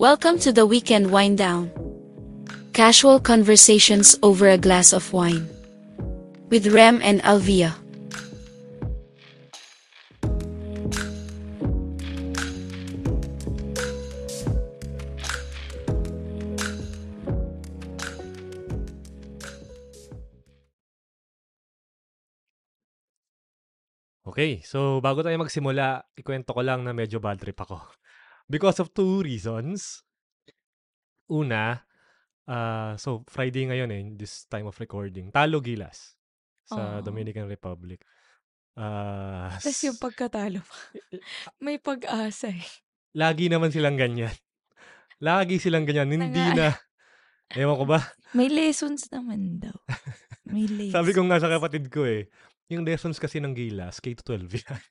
[0.00, 1.68] Welcome to the weekend wind down.
[2.72, 5.44] Casual conversations over a glass of wine.
[6.48, 7.76] With Rem and Alvia.
[24.24, 27.84] Okay, so bago tayo magsimula, ikwento ko lang na medyo bad trip ako.
[28.50, 30.02] Because of two reasons.
[31.30, 31.86] Una,
[32.50, 35.30] ah, so Friday ngayon eh, this time of recording.
[35.30, 36.18] Talo Gilas
[36.66, 37.06] sa Oh.
[37.06, 38.02] Dominican Republic.
[38.74, 40.76] Ah, Tas yung pagkatalo pa.
[41.64, 42.66] May pag-asa eh.
[43.14, 44.34] lagi naman silang ganyan.
[45.22, 46.10] Lagi silang ganyan.
[46.10, 46.74] Hindi na,
[47.54, 48.02] ewan ko ba,
[48.38, 49.74] May lessons naman daw.
[50.46, 50.94] May lessons.
[50.98, 52.26] sabi ko nga sa kapatid ko eh,
[52.70, 54.82] yung lessons kasi ng Gilas, K-12 yan.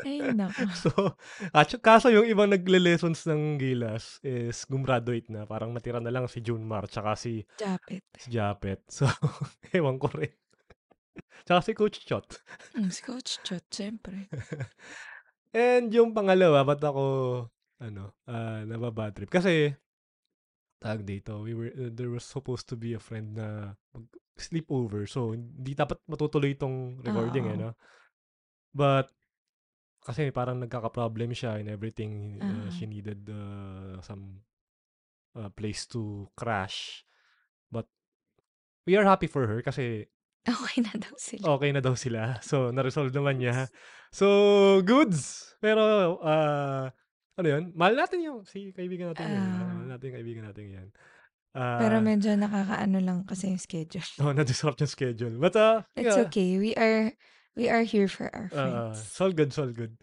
[0.00, 0.64] Ay, nako.
[0.82, 0.90] So,
[1.52, 5.44] at kaso yung ibang nagle-lessons ng Gilas is gumraduate na.
[5.44, 8.02] Parang natira na lang si Junmar tsaka si, Japet.
[8.16, 8.80] si Japet.
[8.96, 9.04] So,
[9.76, 10.32] ewan ko rin.
[11.44, 12.40] Tsaka si Coach Chot.
[12.72, 14.32] Mm, si Coach Chot, syempre.
[15.52, 17.04] And yung pangalawa, ba't ako,
[17.76, 19.28] ano, uh, nababad trip?
[19.28, 19.76] Kasi,
[20.80, 24.06] tag dito, we were, uh, there was supposed to be a friend na mag
[24.40, 25.04] sleepover.
[25.04, 27.62] So, hindi dapat matutuloy itong recording, eh, Oo.
[27.68, 27.70] no?
[28.72, 29.12] But,
[30.02, 32.36] kasi parang nagkaka-problem siya and everything.
[32.38, 32.68] uh, Ah.
[32.70, 34.42] she needed uh, some
[35.34, 37.06] uh, place to crash.
[37.70, 37.86] But,
[38.84, 40.10] we are happy for her kasi
[40.60, 41.42] Okay na daw sila.
[41.54, 42.42] okay na daw sila.
[42.42, 43.70] So, na-resolve naman niya.
[44.10, 44.26] So,
[44.82, 45.54] goods!
[45.62, 46.90] Pero, ah,
[47.38, 47.70] ano yun?
[47.72, 49.38] Mahal natin yung si kaibigan natin yan.
[49.38, 49.70] Ah.
[49.72, 50.88] Mahal natin yung kaibigan natin yan.
[51.52, 54.02] Pero Ah, medyo nakakaano lang kasi yung schedule.
[54.18, 55.36] oh, na-disrupt yung schedule.
[55.38, 56.58] But, uh, It's yeah, okay.
[56.58, 57.14] We are
[57.56, 58.98] we are here for our ah, friends.
[59.04, 59.94] it's all good, all good.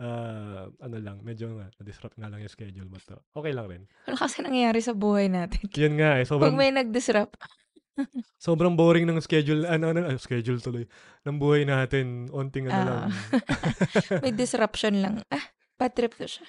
[0.00, 2.88] Ah, ano lang, medyo nga, na-disrupt nga lang yung schedule.
[2.88, 3.82] But, uh, okay lang rin.
[4.08, 5.60] Wala kasi nangyayari sa buhay natin.
[5.82, 7.36] Yun nga eh, Pag sobrang, may nag-disrupt,
[8.40, 10.88] sobrang boring ng schedule, ano, ano, ano, schedule tuloy,
[11.28, 12.84] ng buhay natin, onting ano Ah.
[12.88, 13.02] lang.
[14.24, 15.20] may disruption lang.
[15.28, 15.44] Ah,
[15.76, 16.48] bad trip to siya.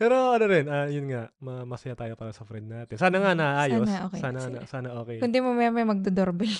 [0.00, 2.96] Pero ano rin, ah, yun nga, ma- masaya tayo para sa friend natin.
[2.96, 3.84] Sana nga naayos.
[3.84, 5.20] Sana okay na sana, sana okay.
[5.20, 6.56] Kundi mamaya may magdodoorbell.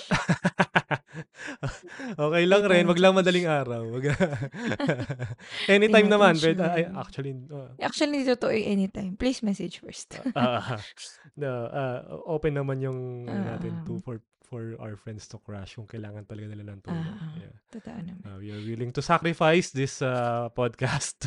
[2.27, 3.84] okay lang rin, wag lang madaling araw.
[5.69, 6.37] Anytime naman.
[6.37, 6.97] Pwede, ay, sure.
[6.97, 9.15] actually, uh, Actually, totoo anytime.
[9.15, 10.19] Please message first.
[10.34, 10.77] ah,
[11.34, 13.84] no, ah, open naman yung ano natin Ah.
[13.84, 14.16] to for
[14.47, 17.03] for our friends to crash kung kailangan talaga nila ng tulong.
[17.03, 17.54] Ah, Yeah.
[17.66, 18.22] Totoo naman.
[18.22, 21.27] Uh, we are willing to sacrifice this uh, podcast.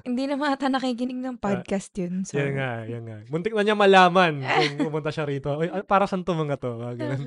[0.00, 2.24] Hindi na mata nakikinig ng podcast yun.
[2.24, 3.18] So, yan nga, yan nga.
[3.28, 5.60] Muntik na niya malaman kung pumunta siya rito.
[5.60, 6.72] Ay, ay, para saan to mga to?
[6.72, 7.20] Mga ganun.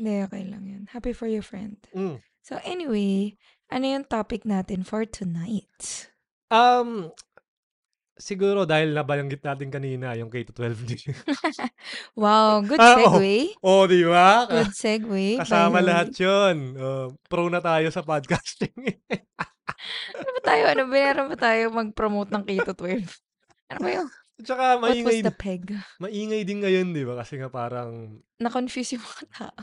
[0.00, 0.82] Hindi, okay lang yun.
[0.88, 1.76] Happy for your friend.
[1.92, 2.24] Mm.
[2.40, 3.36] So anyway,
[3.68, 6.08] ano yung topic natin for tonight?
[6.48, 7.12] Um,
[8.16, 10.88] siguro dahil nabanggit natin kanina yung K-12.
[12.16, 13.20] Wow, good Ah, oo.
[13.20, 13.60] segue.
[13.60, 14.48] oh, di ba?
[14.48, 15.36] Good segue.
[15.44, 16.56] Kasama lahat yun.
[16.74, 18.72] Uh, pro na tayo sa podcasting.
[20.16, 20.64] Ano ba tayo?
[20.72, 20.90] Ano ba?
[20.90, 23.04] Meron ba tayo mag-promote ng Keto 12?
[23.68, 24.08] Ano ba yun?
[24.40, 25.62] Tsaka What was maingay, the peg?
[26.00, 27.20] maingay din ngayon, di ba?
[27.20, 29.60] Kasi nga parang, Na-confuse yung mga tao.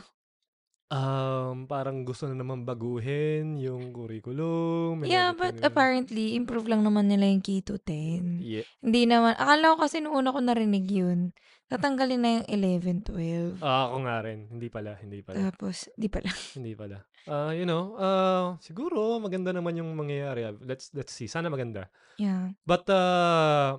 [0.88, 5.04] Um, parang gusto na naman baguhin yung curriculum.
[5.04, 5.68] Yeah, but everything.
[5.68, 8.40] apparently, improve lang naman nila yung Keto 10.
[8.40, 8.66] Yeah.
[8.80, 9.36] Hindi naman.
[9.36, 11.32] Akala ko kasi noong una ko narinig yun,
[11.68, 13.64] tatanggalin na yung 11, 12.
[13.64, 14.38] Ah, ako nga rin.
[14.48, 15.36] Hindi pala, hindi pala.
[15.52, 16.32] Tapos, di pala.
[16.56, 16.98] Hindi pala.
[17.28, 20.48] Ah, you know, ah, siguro maganda naman yung mangyayari.
[20.64, 21.28] Let's let's see.
[21.28, 21.92] Sana maganda.
[22.16, 22.56] Yeah.
[22.64, 23.76] But uh,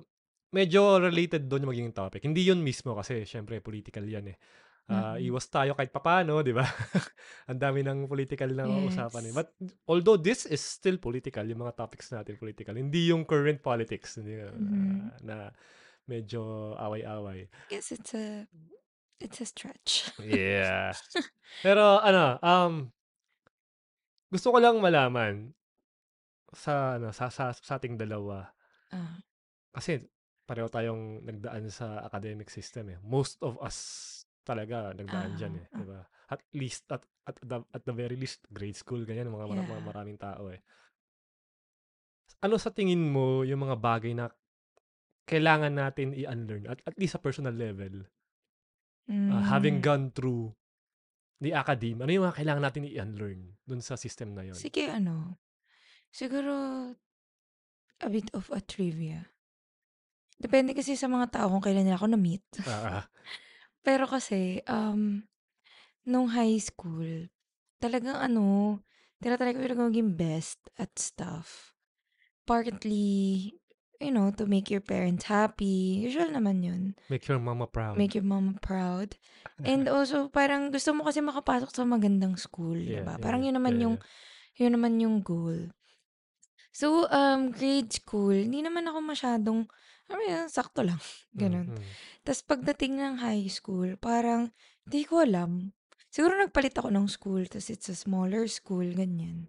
[0.54, 2.22] medyo related doon yung magiging topic.
[2.22, 4.38] Hindi yun mismo kasi syempre political yan eh.
[4.90, 5.30] Mm.
[5.30, 6.66] iwas tayo kahit papano, di ba?
[7.50, 8.90] Ang dami ng political na Yes.
[8.90, 9.34] usapan eh.
[9.34, 9.48] But
[9.86, 14.34] although this is still political, yung mga topics natin political, hindi yung current politics hindi,
[14.42, 15.22] ah, Mhm.
[15.22, 15.36] na
[16.10, 17.46] medyo away-away.
[17.70, 18.50] Guess it's a,
[19.22, 20.10] it's a stretch.
[20.18, 20.90] Yeah.
[21.66, 22.74] Pero ano, um,
[24.26, 25.54] gusto ko lang malaman
[26.50, 28.50] sa ano sa sa, sa ating dalawa
[28.90, 29.22] Ah,
[29.70, 30.02] kasi
[30.42, 32.98] pareho tayong nagdaan sa academic system eh.
[33.06, 33.78] Most of us
[34.50, 36.00] talaga nagdaan diyan eh, Ah, 'di ba?
[36.30, 39.82] At least at at the, at the very least grade school ganyan mga, mara- mga
[39.82, 39.86] Yeah.
[39.86, 40.58] maraming tao eh.
[42.42, 44.26] Ano sa tingin mo yung mga bagay na
[45.30, 48.10] kailangan natin i-unlearn at at least sa personal level?
[49.10, 49.84] uh, having mm.
[49.84, 50.54] gone through
[51.40, 54.56] the academe, ano yung mga kailangan natin i-unlearn dun sa system na yon?
[54.56, 55.40] Sige, ano,
[56.12, 56.54] siguro,
[58.00, 59.24] a bit of a trivia.
[60.40, 62.44] Depende kasi sa mga tao kung kailan nila ako na-meet.
[62.68, 63.04] Ah.
[63.80, 65.24] Pero kasi, um,
[66.04, 67.28] nung high school,
[67.80, 68.78] talagang ano,
[69.20, 71.72] tinatry ko talaga maging best at stuff.
[72.44, 73.54] Partly,
[74.00, 76.02] you know, to make your parents happy.
[76.04, 76.82] Usual naman yun.
[77.08, 77.94] Make your mama proud.
[77.96, 79.16] Make your mama proud.
[79.62, 83.16] And also, parang gusto mo kasi makapasok sa magandang school, Yeah, diba?
[83.16, 83.46] yeah, Parang yeah.
[83.48, 83.96] yun naman Yeah, yung,
[84.56, 85.70] yun naman yung goal.
[86.70, 89.66] So, um, grade school, hindi naman ako masyadong,
[90.10, 90.98] ano yun, sakto lang.
[91.40, 91.70] Ganun.
[91.72, 91.82] Mm.
[92.26, 94.50] Tapos pagdating ng high school, parang,
[94.84, 95.70] hindi ko alam.
[96.10, 99.46] Siguro nagpalit ako ng school, tapos it's a smaller school, ganyan.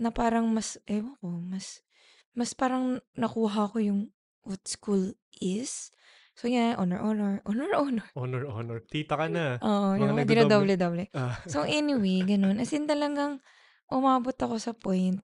[0.00, 1.84] Na parang mas, ewan ko, mas,
[2.32, 4.00] mas parang nakuha ko yung
[4.48, 5.92] what school is.
[6.32, 8.08] So, yeah, honor, honor, honor, honor.
[8.16, 8.78] Honor, honor.
[8.80, 9.60] Tita ka na.
[9.60, 10.32] Oo, yung mga nagdodoble.
[10.32, 11.04] dinadoble-doble.
[11.12, 11.36] Ah.
[11.44, 12.56] So, anyway, ganun.
[12.56, 13.44] As in talagang
[13.92, 15.20] umabot ako sa point,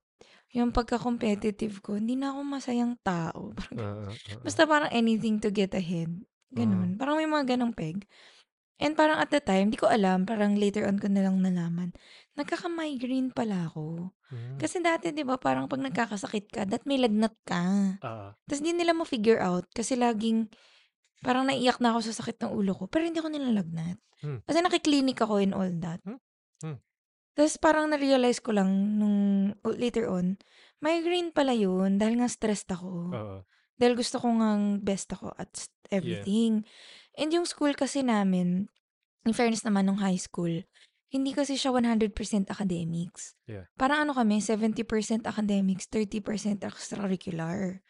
[0.49, 3.53] yung pagka-competitive ko, hindi na ako masayang tao.
[3.57, 4.41] Parang, Ah, ah, ah, ah.
[4.41, 6.09] basta parang anything to get ahead.
[6.49, 6.97] Ganun.
[6.97, 8.09] Parang may mga ganong peg.
[8.79, 11.91] And parang at the time, di ko alam, parang later on ko na lang nalaman,
[12.39, 14.15] nagkaka-migraine pala ako.
[14.31, 14.55] Mm.
[14.55, 17.99] Kasi dati, di ba, parang pag nagkakasakit ka, that may lagnat ka.
[17.99, 20.47] Ah, Tapos hindi nila ma-figure out kasi laging
[21.19, 23.99] parang naiyak na ako sa sakit ng ulo ko, pero hindi ako nilalagnat.
[24.23, 24.39] Hmm.
[24.47, 25.99] Kasi nakiklinik ako and all that.
[26.07, 26.19] Hmm.
[26.63, 26.79] Hmm.
[27.37, 29.17] Tapos parang na-realize ko lang nung
[29.63, 30.35] oh, later on,
[30.79, 33.13] migraine pala yun dahil nga stressed ako.
[33.13, 33.37] oo.
[33.79, 36.67] Dahil gusto ko nga best ako at s- everything.
[37.15, 38.67] And yung school kasi namin,
[39.23, 40.51] in fairness naman nung high school,
[41.09, 42.11] hindi kasi siya 100%
[42.53, 43.33] academics.
[43.49, 43.65] Yeah.
[43.79, 47.81] Parang ano kami, 70% academics, 30% extracurricular.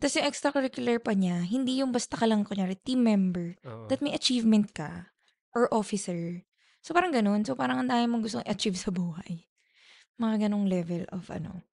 [0.00, 3.88] Tapos yung extracurricular pa niya, hindi yung basta ka lang, kunyari, team member, Oo.
[3.88, 5.12] that may achievement ka,
[5.52, 6.44] or officer.
[6.86, 7.42] So parang ganun.
[7.42, 9.42] So parang ang dami mong gustong achieve sa buhay.
[10.22, 11.66] Mga ganong level of ano.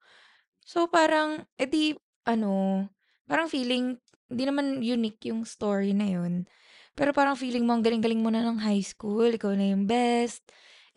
[0.66, 1.94] So parang, edi,
[2.26, 2.90] ano,
[3.30, 6.50] parang feeling, hindi naman unique yung story na yun.
[6.98, 10.42] Pero parang feeling mo, ang galing-galing mo na ng high school, ikaw na yung best,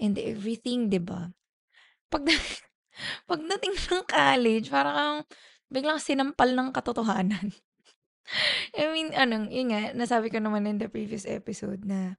[0.00, 1.32] and everything, 'di ba
[2.12, 2.28] Pag,
[3.30, 5.24] pagdating ng college, parang
[5.68, 7.52] biglang sinampal ng katotohanan.
[8.78, 12.18] I mean, ano, yun nga, nasabi ko naman in the previous episode na,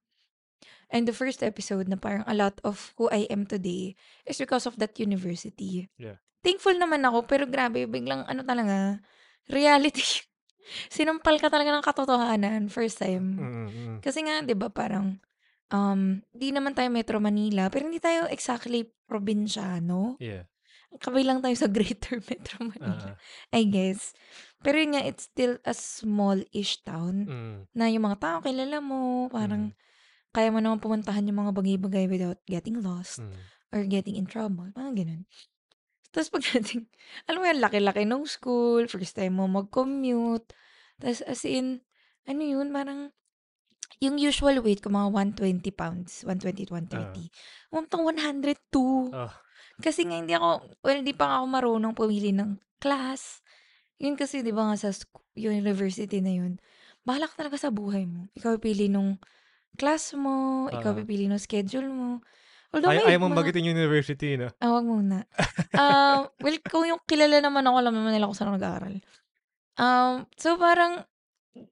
[0.92, 4.66] and the first episode na parang a lot of who I am today is because
[4.66, 5.88] of that university.
[6.00, 6.19] Yeah.
[6.44, 9.04] Thankful naman ako, pero grabe, biglang ano talaga,
[9.51, 10.24] reality.
[10.92, 13.39] Sinampal ka talaga ng katotohanan first time.
[13.39, 13.98] Mm, mm, mm.
[14.04, 15.19] Kasi nga, 'di ba, parang
[15.72, 20.19] um di naman tayo Metro Manila, pero hindi tayo exactly probinsyano.
[20.19, 20.48] Yeah.
[21.00, 24.16] Kabilang tayo sa Greater Metro Manila, Ah, I guess.
[24.63, 29.28] Pero yun nga, it's still a small-ish town mm, na yung mga tao kilala mo,
[29.31, 29.75] parang
[30.36, 33.38] kaya mo naman pumuntahan yung mga bagay-bagay without getting lost mm.
[33.74, 34.70] or getting in trouble.
[34.76, 35.22] Mga ganun.
[36.12, 36.88] Tapos pagdating,
[37.28, 40.50] alam mo yan, laki-laki nung school, first time mo mag-commute.
[40.98, 41.84] Tapos as in,
[42.26, 43.14] ano yun, parang,
[43.98, 45.10] yung usual weight ko, mga
[45.42, 47.34] 120 pounds, 120 to 130.
[47.74, 49.10] Umamtang 102.
[49.10, 49.34] Ah,
[49.82, 53.42] Kasi nga hindi ako, well, hindi pa nga ako marunong pumili ng class.
[53.98, 56.62] Yun kasi, di ba nga sa sc- university na yun,
[57.02, 58.30] bahala ka talaga sa buhay mo.
[58.38, 59.18] Ikaw pipili nung
[59.78, 60.36] class mo,
[60.68, 60.98] ikaw Ah.
[60.98, 62.20] pipili nung schedule mo.
[62.68, 64.52] Although ay, may ayaw mong mga- bagitin yung university, no?
[64.58, 65.24] Ah, wag muna.
[65.78, 68.96] Um, well, kung yung kilala naman ako, alam naman nila kung saan ako nag-aaral.
[69.78, 71.06] Um, so parang,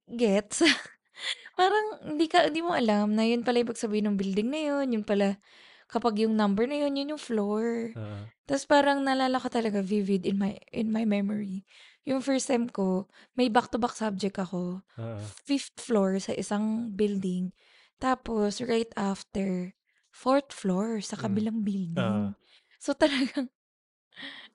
[0.08, 0.62] gets?
[1.60, 4.86] parang, hindi ka, hindi mo alam na yun pala ibig sabihin ng building na yun,
[4.92, 5.42] yun pala,
[5.88, 7.94] kapag yung number na yun, yun yung floor.
[7.94, 11.66] Ah, Tapos parang nalala ko talaga vivid in my in my memory.
[12.04, 14.86] Yung first time ko, may back-to-back subject ako.
[14.96, 17.50] ah, Fifth floor sa isang building.
[17.98, 19.74] Tapos, right after,
[20.12, 21.22] fourth floor sa Mm.
[21.24, 22.16] kabilang building.
[22.32, 22.36] Ah.
[22.80, 23.50] So, talagang,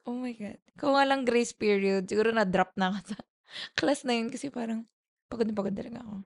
[0.09, 0.61] oh my God.
[0.77, 3.19] Kung walang grace period, siguro na-drop na ako sa
[3.79, 4.87] class na yun kasi parang
[5.29, 6.25] pagod na pagod talaga ako.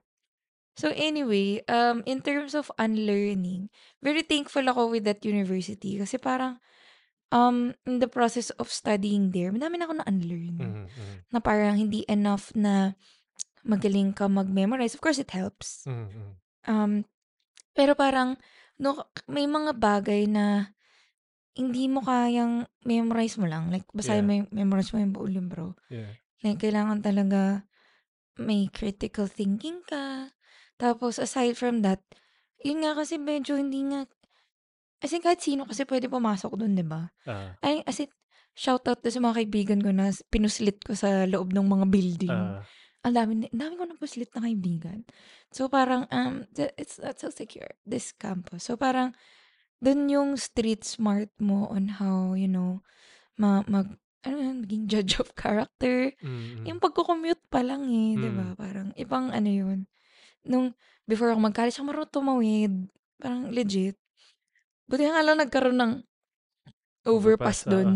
[0.75, 3.71] So anyway, um, in terms of unlearning,
[4.03, 6.59] very thankful ako with that university kasi parang
[7.31, 10.55] um, in the process of studying there, madami na ako na-unlearn.
[10.59, 12.91] mm, mm, Na parang hindi enough na
[13.63, 14.93] magaling ka mag-memorize.
[14.93, 15.87] Of course, it helps.
[15.87, 16.31] mm, mm.
[16.65, 17.05] Um,
[17.73, 18.35] pero parang,
[18.79, 20.73] no, may mga bagay na
[21.55, 23.71] hindi mo kayang memorize mo lang.
[23.71, 24.27] Like, basahin Yeah.
[24.27, 25.65] mo yung, memorize mo yung buong libro.
[25.87, 26.11] Yeah.
[26.43, 27.63] Like, kailangan talaga
[28.35, 30.35] may critical thinking ka.
[30.75, 32.03] Tapos, aside from that,
[32.59, 34.03] yun nga kasi medyo hindi nga,
[34.99, 37.07] as in, kahit sino kasi pwede pumasok dun, di ba?
[37.23, 38.11] Ah, Ay, as in,
[38.51, 42.35] shout out to sa mga kaibigan ko na pinuslit ko sa loob ng mga building.
[42.35, 42.63] ah,
[43.05, 45.05] Ang dami, ni- ang dami ko napuslit na kaibigan.
[45.53, 48.65] So, parang, um, it's not so secure, this campus.
[48.65, 49.13] So, parang,
[49.77, 52.81] dun yung street smart mo on how, you know,
[53.37, 53.93] ma mag,
[54.25, 56.09] ano yun, maging judge of character.
[56.17, 56.65] mm.
[56.65, 58.51] Yung pagko-commute pa lang eh, di ba?
[58.51, 58.57] Mm.
[58.57, 59.79] Parang, ibang ano yun.
[60.41, 60.73] Nung,
[61.05, 62.73] before ako mag-college, ako marunong tumawid.
[63.21, 64.01] Parang, legit.
[64.89, 65.93] Buti nga lang nagkaroon ng
[67.05, 67.71] overpass Overpass, oo.
[67.71, 67.89] dun.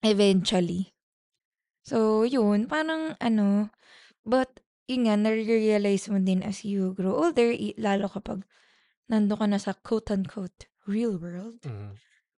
[0.00, 0.96] Eventually.
[1.84, 3.68] So, yun, parang ano,
[4.24, 8.44] but yun nga, nare-realize mo din as you grow older, i- lalo kapag
[9.08, 11.96] nando ka na sa quote-unquote real world, Mhm.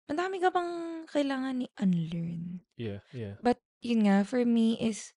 [0.10, 2.62] madami ka pang kailangan i-unlearn.
[2.78, 3.42] Yeah, yeah.
[3.42, 5.14] But yun nga, for me is,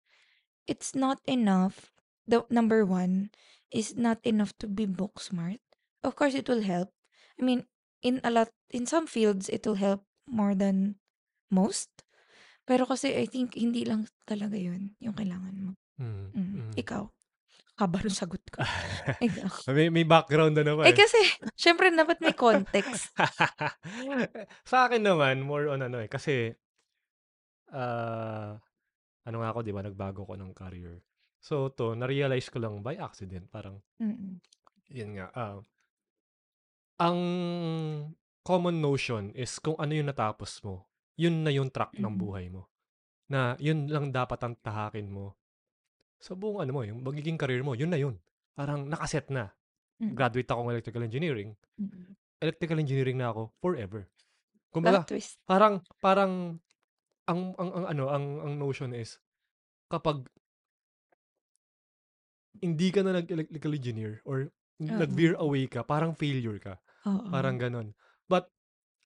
[0.64, 1.92] it's not enough.
[2.28, 3.32] The number one
[3.72, 5.60] is not enough to be book smart.
[6.04, 6.92] Of course, it will help.
[7.37, 7.68] I mean,
[8.00, 11.00] in a lot, in some fields, it will help more than
[11.52, 12.04] most.
[12.68, 15.72] Pero kasi I think hindi lang talaga yun yung kailangan mo.
[15.99, 16.31] Mhm, Mm.
[16.35, 16.71] mhm.
[16.76, 17.05] Ikaw?
[17.78, 18.59] Haba nung sagot ko.
[19.23, 19.71] Ikaw.
[19.71, 20.90] may, may background na naman.
[20.90, 21.19] Eh kasi,
[21.55, 23.14] syempre dapat may context.
[24.71, 26.11] Sa akin naman, more on ano eh.
[26.11, 26.50] Kasi,
[27.71, 28.59] ah,
[29.23, 30.99] ano nga ako, di ba, nagbago ko ng career.
[31.38, 33.47] So, to, na-realize ko lang by accident.
[33.47, 34.43] Parang, Mm.
[34.90, 35.59] yun nga, ah,
[36.99, 37.19] ang
[38.43, 42.19] common notion is kung ano yung natapos mo, yun na yung track ng Mm.
[42.19, 42.67] buhay mo.
[43.31, 45.38] Na yun lang dapat ang tahakin mo.
[46.18, 48.18] Sa buong ano mo, yung magiging career mo, yun na yun.
[48.58, 49.54] Parang nakaset na.
[50.02, 50.14] Mm.
[50.14, 51.50] Graduate ako ng electrical engineering.
[51.78, 52.14] Mm.
[52.38, 54.06] Electrical engineering na ako forever.
[54.70, 55.06] Kumbaga,
[55.48, 56.32] parang parang
[57.26, 59.16] ang ang, ang ano, ang ang notion is
[59.88, 60.28] kapag
[62.58, 65.50] hindi ka na nag-electrical engineer or nag-veer Oo.
[65.50, 66.78] away ka, parang failure ka.
[67.06, 67.30] Oo.
[67.30, 67.94] Parang ganon.
[68.26, 68.50] But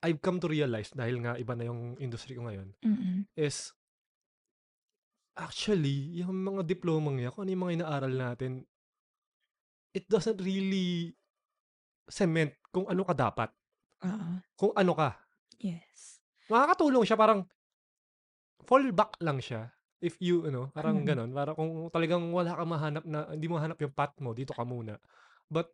[0.02, 3.28] I've come to realize dahil nga iba na yung industry ko ngayon Mm.
[3.38, 3.70] is
[5.36, 8.52] actually yung mga diplomang yan, kung ano yung mga inaaral natin,
[9.94, 11.16] it doesn't really
[12.10, 13.50] cement kung ano ka dapat.
[14.02, 14.42] Oo.
[14.58, 15.10] Kung ano ka.
[15.60, 16.20] Yes.
[16.50, 17.46] Makakatulong siya parang
[18.62, 19.72] fallback lang siya
[20.02, 21.06] if you ano, parang Mm.
[21.06, 21.30] ganon.
[21.30, 24.66] Parang kung talagang wala kang mahanap na hindi mo hanap yung path mo, dito ka
[24.66, 24.98] muna.
[25.50, 25.70] But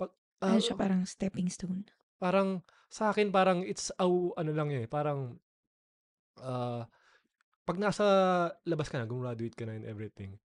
[0.00, 0.12] pag
[0.46, 1.86] Ano ah, siya parang stepping stone?
[2.20, 2.62] parang
[2.92, 5.40] sa akin parang it's aw ano lang eh, parang
[6.40, 6.88] ah,
[7.62, 8.04] pag nasa
[8.66, 10.38] labas ka na, gumraduate ka na and everything,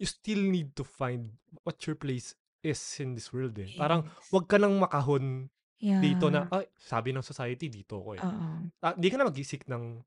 [0.00, 1.30] you still need to find
[1.62, 3.68] what your place is in this world eh.
[3.76, 4.28] Parang Yes.
[4.32, 5.48] wag ka nang makahon
[5.80, 6.60] dito na, Yeah.
[6.60, 8.22] ay, sabi ng society, dito ko eh.
[8.22, 8.68] Oo.
[8.84, 10.04] Ah, di ka na mag-isik ng,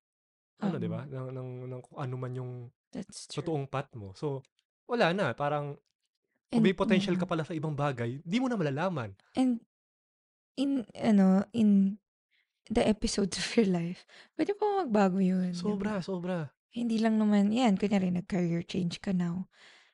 [0.61, 0.93] ano, di Oo.
[0.93, 1.01] ba?
[1.05, 2.51] Ng, ng, ng kung ano man yung
[3.33, 4.13] totoong path mo.
[4.13, 4.45] So,
[4.85, 5.33] wala na.
[5.33, 5.73] Parang,
[6.53, 7.21] kung And may potential yeah.
[7.21, 9.17] ka pala sa ibang bagay, di mo na malalaman.
[9.33, 9.65] And
[10.53, 11.97] in ano, in
[12.69, 14.05] the episodes of your life,
[14.35, 16.05] pwede pa magbago yun, Sobra, ba?
[16.05, 16.37] sobra.
[16.73, 19.45] Hindi lang naman, yan, kunyari nag-career change ka now.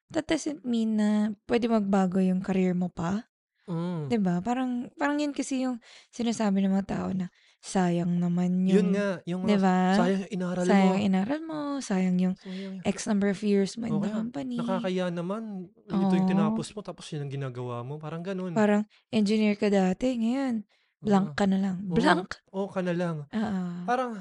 [0.10, 3.30] That doesn't mean na pwede magbago yung career mo pa.
[3.70, 4.10] Mm.
[4.10, 4.42] Di ba?
[4.42, 5.78] Parang, parang yun kasi yung
[6.10, 7.30] sinasabi ng mga tao na
[7.62, 9.94] sayang naman Yun yung, nga, yung di ba?
[9.94, 10.72] sayang yung inaral mo.
[10.74, 14.58] Sayang inaral mo, sayang yung Sayang X number of years mo in o the company.
[14.58, 18.02] nakakaya naman, ito yung tinapos mo, tapos yun ang ginagawa mo.
[18.02, 18.56] Parang ganun.
[18.58, 20.66] Parang engineer ka dati, ngayon,
[21.00, 21.38] blank Oo.
[21.38, 21.78] ka na lang.
[21.88, 22.30] Oo, Blank?
[22.52, 23.16] oo ka na lang.
[23.24, 23.62] Oo.
[23.88, 24.20] Parang,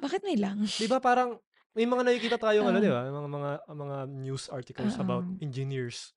[0.00, 0.62] Bakit may lang?
[0.64, 1.36] di ba parang,
[1.74, 3.06] may mga nakikita tayong ano, di ba?
[3.10, 5.38] Mga, mga, mga news articles about Oo.
[5.42, 6.14] engineers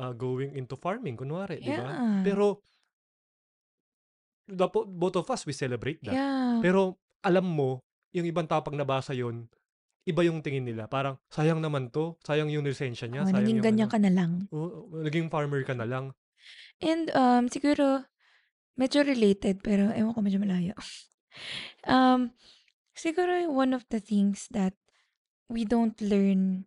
[0.00, 1.84] uh, going into farming, kunwari, di ba?
[1.84, 2.22] Yeah.
[2.24, 2.64] Pero,
[4.48, 6.16] the, po- both of us, we celebrate that.
[6.16, 6.60] Yeah.
[6.64, 7.84] Pero, alam mo,
[8.16, 9.48] yung ibang tao pag nabasa yon
[10.04, 10.84] iba yung tingin nila.
[10.84, 12.20] Parang, sayang naman to.
[12.20, 13.24] Sayang yung lisensya niya.
[13.24, 13.94] Oo, sayang naging yung ganyan ano.
[13.96, 14.32] ka na lang.
[14.52, 16.12] Oo, naging farmer ka na lang.
[16.84, 18.04] And um, siguro,
[18.74, 20.74] medyo related, pero ewan ko medyo malayo.
[21.86, 22.30] um,
[22.94, 24.74] siguro one of the things that
[25.50, 26.66] we don't learn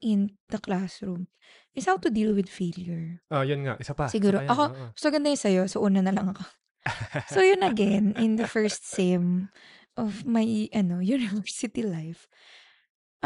[0.00, 1.26] in the classroom
[1.74, 3.20] is how to deal with failure.
[3.30, 3.76] Ah, yun nga.
[3.80, 4.08] Isa pa.
[4.08, 4.52] Siguro, Isa pa yan.
[4.52, 4.86] ako, oo.
[4.96, 6.44] so ganda yung sa'yo, so una na lang ako.
[7.34, 9.50] So yun again, in the first sem
[9.98, 12.30] of my ano university life,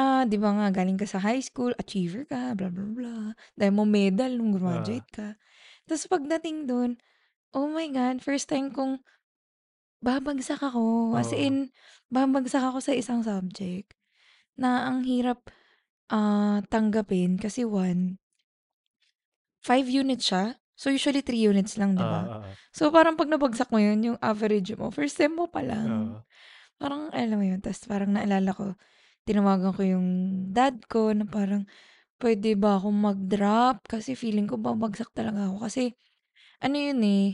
[0.00, 3.26] ah, di ba nga, galing ka sa high school, achiever ka, blah, blah, blah.
[3.52, 5.28] Dahil mo medal nung Ah, graduate ka.
[5.84, 6.96] Tapos pagdating doon,
[7.54, 9.02] oh my God, first time kong
[10.00, 11.14] babagsak ako.
[11.16, 11.36] As oo.
[11.36, 11.70] in,
[12.08, 13.92] babagsak ako sa isang subject
[14.56, 15.48] na ang hirap
[16.12, 18.18] ah, tanggapin kasi one,
[19.60, 20.56] five units siya.
[20.80, 22.20] So usually three units lang, di Ah, ba?
[22.24, 22.52] ah, ah.
[22.72, 25.88] So parang pag nabagsak mo yun, yung average mo, first sem mo pa lang.
[25.88, 26.20] Ah,
[26.80, 27.60] Parang alam mo yun.
[27.60, 28.72] Tapos parang naalala ko,
[29.28, 30.06] tinawagan ko yung
[30.56, 31.68] dad ko na parang,
[32.20, 33.84] pwede ba akong mag-drop?
[33.84, 35.68] Kasi feeling ko babagsak talaga ako.
[35.68, 35.92] Kasi,
[36.60, 37.28] ano yun eh,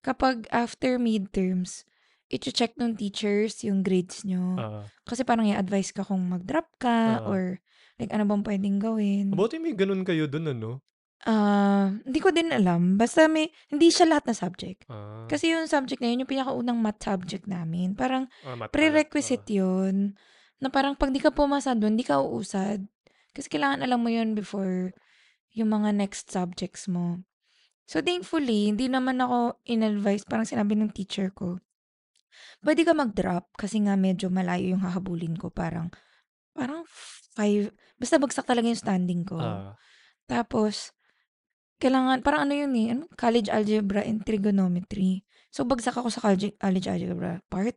[0.00, 1.86] kapag after midterms,
[2.28, 4.58] i-check ng teachers yung grades nyo.
[4.58, 4.84] ah.
[5.06, 7.24] Kasi parang i-advise ka kung mag-drop ka Ah.
[7.24, 7.62] or
[7.96, 9.30] like ano bang pwedeng gawin.
[9.30, 10.82] Mabuti may ganun kayo dun, ano?
[11.24, 13.00] Ah, hindi ko din alam.
[13.00, 14.84] Basta may, hindi siya lahat na subject.
[14.86, 17.96] Ah, Kasi yung subject na yun, yung pinakaunang math subject namin.
[17.96, 18.28] Parang.
[18.44, 18.68] Oo.
[18.68, 20.18] prerequisite yun.
[20.60, 22.84] Na parang pag di ka pumasa doon, di ka uusad.
[23.32, 24.92] Kasi kailangan alam mo yun before
[25.50, 27.24] yung mga next subjects mo.
[27.84, 30.24] So, thankfully, hindi naman ako in-advise.
[30.24, 31.60] Parang sinabi ng teacher ko,
[32.64, 35.52] pwede ka mag-drop kasi nga medyo malayo yung hahabulin ko.
[35.52, 35.92] Parang
[36.54, 36.86] parang
[37.36, 39.36] 5, basta bagsak talaga yung standing ko.
[39.36, 39.74] Ah.
[40.24, 40.94] Tapos,
[41.82, 45.26] kailangan, parang ano yun eh, ano, college algebra and trigonometry.
[45.50, 47.76] So, bagsak ako sa college, college algebra part.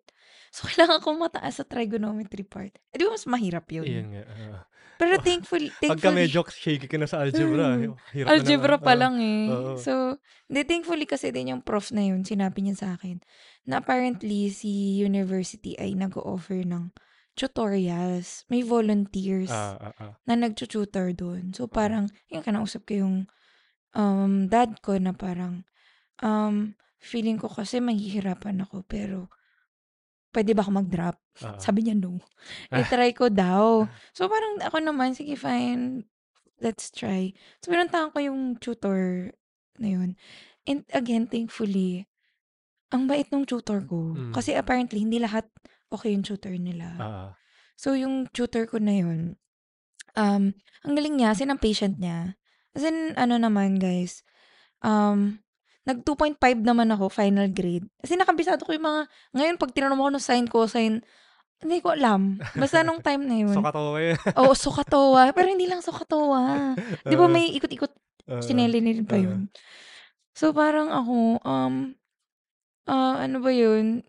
[0.54, 2.72] So, kailangan ko mataas sa trigonometry part.
[2.94, 3.86] Eh, di ba mas mahirap yun?
[3.86, 4.24] Iyon nga.
[4.24, 4.64] ah.
[4.98, 7.94] Pero Oh, thankfully, Pagka medyo shaky ka na sa algebra, Mm.
[8.18, 9.46] hirap algebra na pa lang eh.
[9.54, 9.72] oo.
[9.78, 10.18] So,
[10.50, 13.22] hindi, thankfully kasi din yung prof na yun, sinabi niya sa akin,
[13.70, 16.90] na apparently si university ay nag-offer ng
[17.38, 18.44] tutorials.
[18.50, 20.14] May volunteers Ah, ah, ah.
[20.26, 21.54] na nag-tutor doon.
[21.54, 23.16] So, parang, yung kanausap ko yung
[23.94, 25.66] um, dad ko na parang,
[26.22, 29.30] um, feeling ko kasi mahihirapan ako, pero
[30.38, 31.18] pwede ba ako mag-drop?
[31.42, 31.58] Ah.
[31.58, 32.22] Sabi niya, no.
[32.78, 33.90] I-try ko daw.
[34.14, 36.06] So, parang ako naman, sige, fine.
[36.62, 37.34] Let's try.
[37.66, 39.34] So, pinuntahan ko yung tutor
[39.82, 40.14] na yun.
[40.70, 42.06] And again, thankfully,
[42.94, 44.14] ang bait ng tutor ko.
[44.14, 44.38] Mm.
[44.38, 45.50] Kasi apparently, hindi lahat
[45.90, 46.88] okay yung tutor nila.
[47.02, 47.30] Ah,
[47.78, 49.38] So, yung tutor ko na yun,
[50.18, 52.38] um, ang galing niya, sin ang patient niya.
[52.74, 54.26] As in, ano naman, guys,
[54.82, 55.42] um,
[55.88, 57.88] nag 2.5 naman ako, final grade.
[58.04, 59.02] Kasi nakabisado ko yung mga,
[59.32, 61.00] ngayon, pag tinanong ako ng sign, cosine,
[61.64, 62.38] hindi ko alam.
[62.60, 63.56] Basta nung time na yun.
[63.56, 64.20] so katawa yun.
[64.44, 65.32] Oo, sukatowa.
[65.32, 66.76] Pero hindi lang sukatowa.
[67.08, 67.94] Di ba may ikot-ikot,
[68.28, 69.48] ah, sinelinin pa yun.
[70.36, 71.96] So, parang ako, um,
[72.86, 74.04] ah, ano ba yun?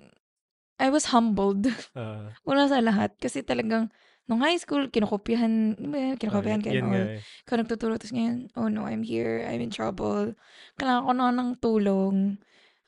[0.82, 1.70] I was humbled.
[1.94, 2.34] ah.
[2.50, 3.14] Una sa lahat.
[3.22, 3.88] Kasi talagang,
[4.28, 7.08] nung high school, kinokopyahan, di ba, Ah, kinokopyahan ka yan and nga all.
[7.16, 7.20] eh.
[7.42, 10.36] Ikaw nagtuturo, tapos ngayon, oh no, I'm here, I'm in trouble.
[10.76, 12.16] Kailangan ko na ng tulong.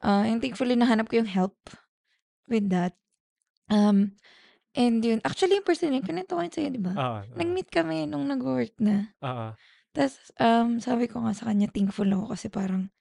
[0.00, 1.56] Uh, and thankfully, nahanap ko yung help
[2.44, 2.92] with that.
[3.68, 4.16] Um,
[4.73, 6.92] and yun, actually, yung person yun, kinento ko yun sa'yo, di ba?
[6.92, 9.16] Ah, ah, Nag-meet kami nung nag-work na.
[9.20, 9.52] ah, ah.
[9.90, 12.92] Tapos, um, sabi ko nga sa kanya, thankful ako kasi parang,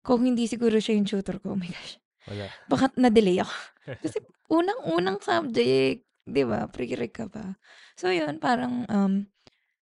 [0.00, 1.98] kung hindi siguro siya yung tutor ko, oh my gosh,
[2.30, 2.46] Wala.
[2.66, 3.50] baka na-delay ako.
[4.06, 4.18] Kasi
[4.48, 6.66] unang-unang subject, 'di ba?
[6.68, 7.54] Pre-reg ka pa.
[7.94, 9.30] So yun, parang um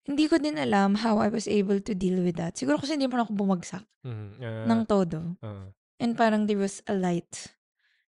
[0.05, 2.59] hindi ko din alam how I was able to deal with that.
[2.59, 5.39] Siguro kasi hindi pa ako bumagsak Mhm, ah, ng todo.
[5.41, 5.73] ah.
[5.97, 7.55] And parang there was a light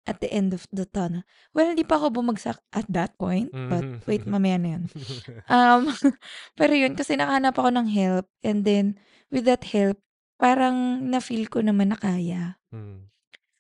[0.04, 1.22] at the end of the tunnel.
[1.56, 4.04] Well, hindi pa ako bumagsak at that point, but Mhm.
[4.04, 4.84] wait, mamaya na yun.
[5.48, 5.88] Um,
[6.60, 9.00] pero yun, kasi nakahanap ako ng help and then
[9.32, 9.96] with that help,
[10.36, 12.60] parang na-feel ko naman na kaya.
[12.68, 13.08] Mm.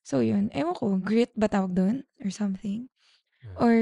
[0.04, 1.96] So yun, ewan ko, grit ba tawag doon?
[2.20, 2.92] Or something?
[3.40, 3.56] Yeah.
[3.56, 3.72] Or,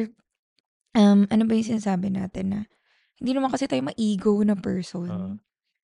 [0.96, 2.60] um, ano ba yung sinasabi natin na,
[3.20, 5.08] hindi naman kasi tayo ma-ego na person.
[5.08, 5.32] Oo.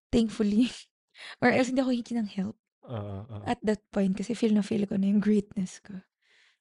[0.08, 0.72] Thankfully.
[1.44, 2.56] Or else hindi ako hingi ng help
[2.88, 3.44] ah, ah.
[3.44, 6.02] at that point kasi feel na feel ko na yung greatness ko.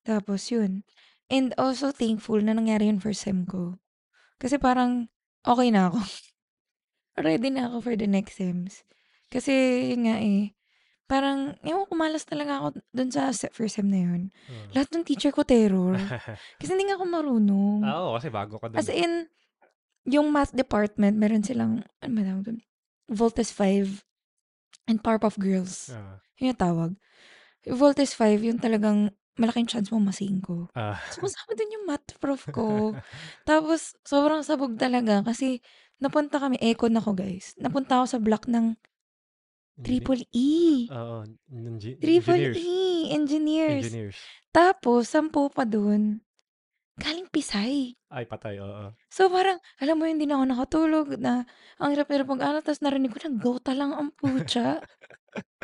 [0.04, 0.84] Tapos yun.
[1.32, 3.80] And also thankful na nangyari yun for SEM ko.
[4.38, 5.08] Kasi parang
[5.48, 6.04] okay na ako.
[7.26, 8.84] Ready na ako for the next SEMs.
[9.32, 9.52] Kasi
[9.96, 10.52] yun nga eh,
[11.12, 14.22] parang, ewan ko, malas talaga ako dun sa se- first SEM na yun.
[14.48, 14.80] Ah.
[14.80, 16.00] Lahat ng teacher ko terror.
[16.64, 17.84] Kasi hindi nga ako marunong.
[17.84, 18.80] Ah, oo, kasi bago ka dun.
[18.80, 19.28] As in,
[20.08, 22.60] yung math department, meron silang, ano ba tawag dun?
[23.12, 24.08] Voltes 5
[24.88, 25.92] and Powerpuff Girls.
[25.92, 26.92] Ah, Yun yung tawag.
[27.68, 30.72] Voltes 5, yung talagang malaking chance mo masingko.
[30.74, 30.96] ah.
[31.12, 32.96] So, kasama din yung math prof ko.
[33.50, 35.60] Tapos, sobrang sabog talaga kasi
[36.00, 37.54] napunta kami, econ ako guys.
[37.60, 38.74] Napunta ako sa block ng
[39.74, 40.52] Triple E.
[40.88, 42.58] Oo, ng gi- Triple engineers.
[42.58, 42.70] E,
[43.10, 43.84] engineers.
[43.84, 44.18] Engineers.
[44.50, 46.20] Tapos, sampu pa dun.
[46.96, 47.96] Galing Pisay.
[48.08, 48.92] Ay, patay, oo.
[49.08, 51.48] So, parang, alam mo, hindi na ako nakatulog na
[51.80, 52.62] ang hirap-hirap mag-aral.
[52.62, 54.84] Tapos narinig ko na, gota lang ang putya.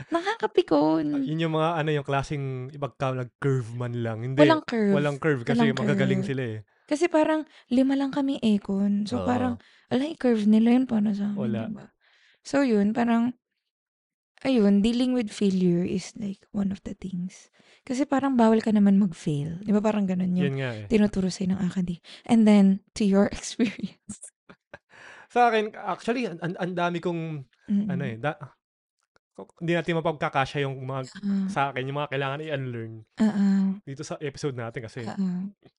[0.08, 1.28] Nakakapikon.
[1.28, 4.24] Yun yung mga, ano, yung klaseng ibagka nag-curve man lang.
[4.24, 4.94] Hindi, Walang curve.
[4.94, 6.30] walang curve kasi Walang magagaling curve.
[6.32, 6.60] sila eh.
[6.88, 9.04] Kasi parang, lima lang kami econ.
[9.04, 9.28] So, Oo.
[9.28, 11.62] parang, ala, i-curve nila yun para sa amin, Wala.
[11.68, 11.86] diba?
[12.42, 13.36] So, yun, parang,
[14.46, 17.50] ayun, dealing with failure is like one of the things.
[17.88, 19.64] Kasi parang bawal ka naman mag-fail.
[19.64, 20.86] Di ba parang ganun yung Yun nga eh.
[20.92, 22.04] tinuturo sa'yo ng akadi.
[22.28, 24.28] And then, to your experience.
[25.32, 27.88] Sa akin, actually, ang an, dami kong, Mm-mm.
[27.88, 28.36] ano eh, da,
[29.62, 34.18] hindi natin mapagkakasya yung mga, Ah, sa akin, yung mga kailangan i-unlearn ah, dito sa
[34.18, 35.16] episode natin kasi ah.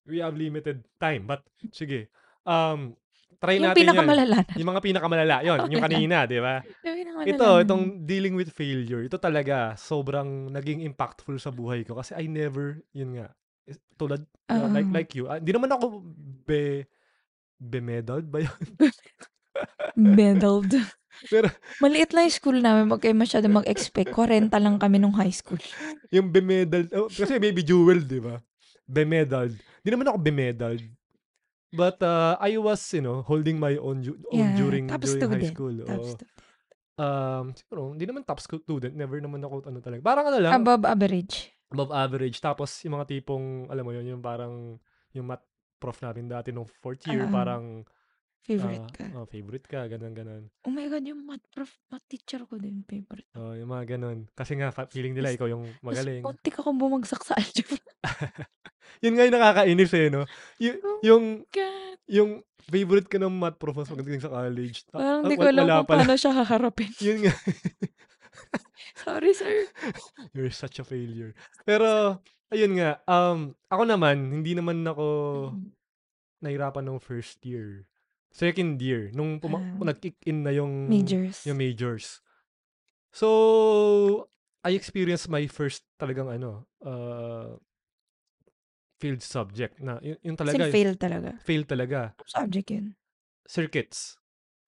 [0.07, 1.27] we have limited time.
[1.27, 1.42] But,
[1.75, 2.09] sige,
[2.47, 2.94] um,
[3.37, 3.87] try Yung natin yun.
[3.93, 4.53] pinakamalala na.
[4.57, 5.85] Yung mga pinakamalala, yun, yung Okay.
[5.85, 6.55] kanina, di ba?
[6.83, 12.17] Yung Ito, itong dealing with failure, ito talaga sobrang naging impactful sa buhay ko kasi
[12.17, 13.31] I never, yun nga,
[13.95, 14.73] tulad, uh, Oo.
[14.73, 16.01] like like you, ah, hindi naman ako
[16.43, 16.88] be,
[17.59, 18.59] be-medaled ba yun?
[19.95, 20.73] Medaled.
[21.33, 21.51] Pero
[21.83, 22.87] Maliit lang yung school namin.
[22.87, 24.14] Huwag kayo masyado mag-expect.
[24.14, 25.59] 40 lang kami nung high school.
[26.14, 28.38] yung be-medaled, oh, kasi maybe jewel, di ba?
[28.87, 29.59] Be-medaled.
[29.83, 30.85] Hindi naman ako be-medaled.
[31.68, 35.20] But uh, I was, you know, holding my own, ju- own Yeah, during, top during
[35.20, 35.52] high student.
[35.52, 35.74] school.
[35.85, 36.31] Top student.
[36.98, 38.96] Um, siguro, hindi naman top student.
[38.96, 40.00] Never naman ako, ano talaga.
[40.02, 41.52] Parang ano lang, Above average.
[41.68, 42.40] above average.
[42.40, 44.81] Tapos yung mga tipong, alam mo yun, yung parang,
[45.12, 45.44] yung math
[45.78, 47.31] prof natin dati nung fourth year, Oo.
[47.31, 47.85] parang
[48.42, 49.07] Favorite Ah, ka.
[49.12, 50.44] oh, favorite ka, gano'n, gano'n.
[50.64, 53.29] Oh my God, yung math prof, math teacher ko din, favorite.
[53.37, 54.24] Oh, yung mga gano'n.
[54.33, 56.22] Kasi nga fa feeling nila ikaw yung tas magaling.
[56.27, 57.83] muntik akong bumagsak sa algebra.
[59.05, 60.22] Yun nga yung nakakainis, eh, 'no?
[60.57, 61.96] Yu Oh yung God.
[62.09, 62.31] yung
[62.68, 65.64] favorite ka ng math prof mas pagdating sa college, Parang a di ko wa alam
[65.66, 66.01] wala kung pala.
[66.09, 66.90] paano siya haharapin.
[67.05, 67.35] Yun nga.
[69.05, 69.66] Sorry, sir.
[70.33, 71.35] You're such a failure.
[71.66, 75.07] Pero ayun nga, um, ako naman hindi naman ako
[75.53, 75.70] Mm.
[76.40, 77.85] nahirapan nung first year.
[78.38, 79.83] Second year nung puma Ah.
[79.83, 81.42] nag-kick in na yung Majors.
[81.42, 82.22] yung majors.
[83.11, 84.31] So,
[84.62, 87.59] I experienced my first talagang ano, uh
[88.98, 91.31] failed subject na yu yun As in talaga fail talaga?
[91.42, 92.01] fail talaga.
[92.27, 92.87] Subject yun?
[93.46, 94.18] Circuits.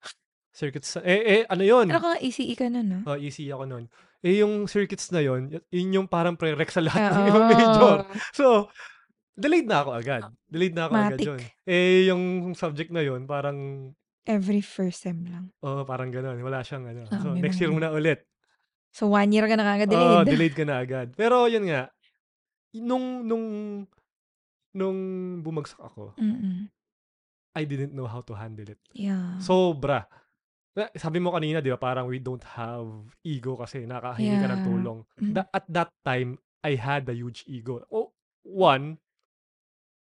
[0.55, 3.01] Circuits eh, eh, ano yun Pero ka ECE ka nun, ah?
[3.11, 3.85] Oo, ECE ako nun.
[4.21, 7.95] Eh, yung circuits na yun, yu yun yung parang prereq sa lahat ng ibang major.
[8.31, 8.67] So,
[9.41, 10.21] delayed na ako agad.
[10.45, 11.27] Delayed na ako agad Matic.
[11.27, 11.41] dun.
[11.65, 12.23] Eh, yung
[12.53, 13.57] subject na yun parang
[14.21, 15.49] Every first sem lang.
[15.59, 16.37] oo, parang gano'n.
[16.39, 17.09] Wala siyang ano.
[17.09, 17.81] So, Sabi next year ano.
[17.81, 18.21] muna ulit.
[18.93, 20.29] So, 1 year ka na kaagad Oo, delayed?
[20.29, 21.09] delayed ka na agad.
[21.17, 21.89] Pero yun nga,
[22.77, 23.45] nung nung
[24.71, 24.99] nung
[25.41, 26.69] bumagsak ako, Mm.
[27.51, 28.79] I didn't know how to handle it.
[28.93, 29.35] Yeah.
[29.41, 30.05] Sobra.
[30.71, 32.87] Na sabi mo kanina 'di ba, parang we don't have
[33.25, 34.67] ego kasi nakakahingi ka ng Yeah.
[34.69, 34.99] tulong.
[35.19, 35.33] Mm.
[35.33, 37.81] Tha at that time, I had a huge ego.
[37.89, 38.13] O
[38.45, 39.00] one,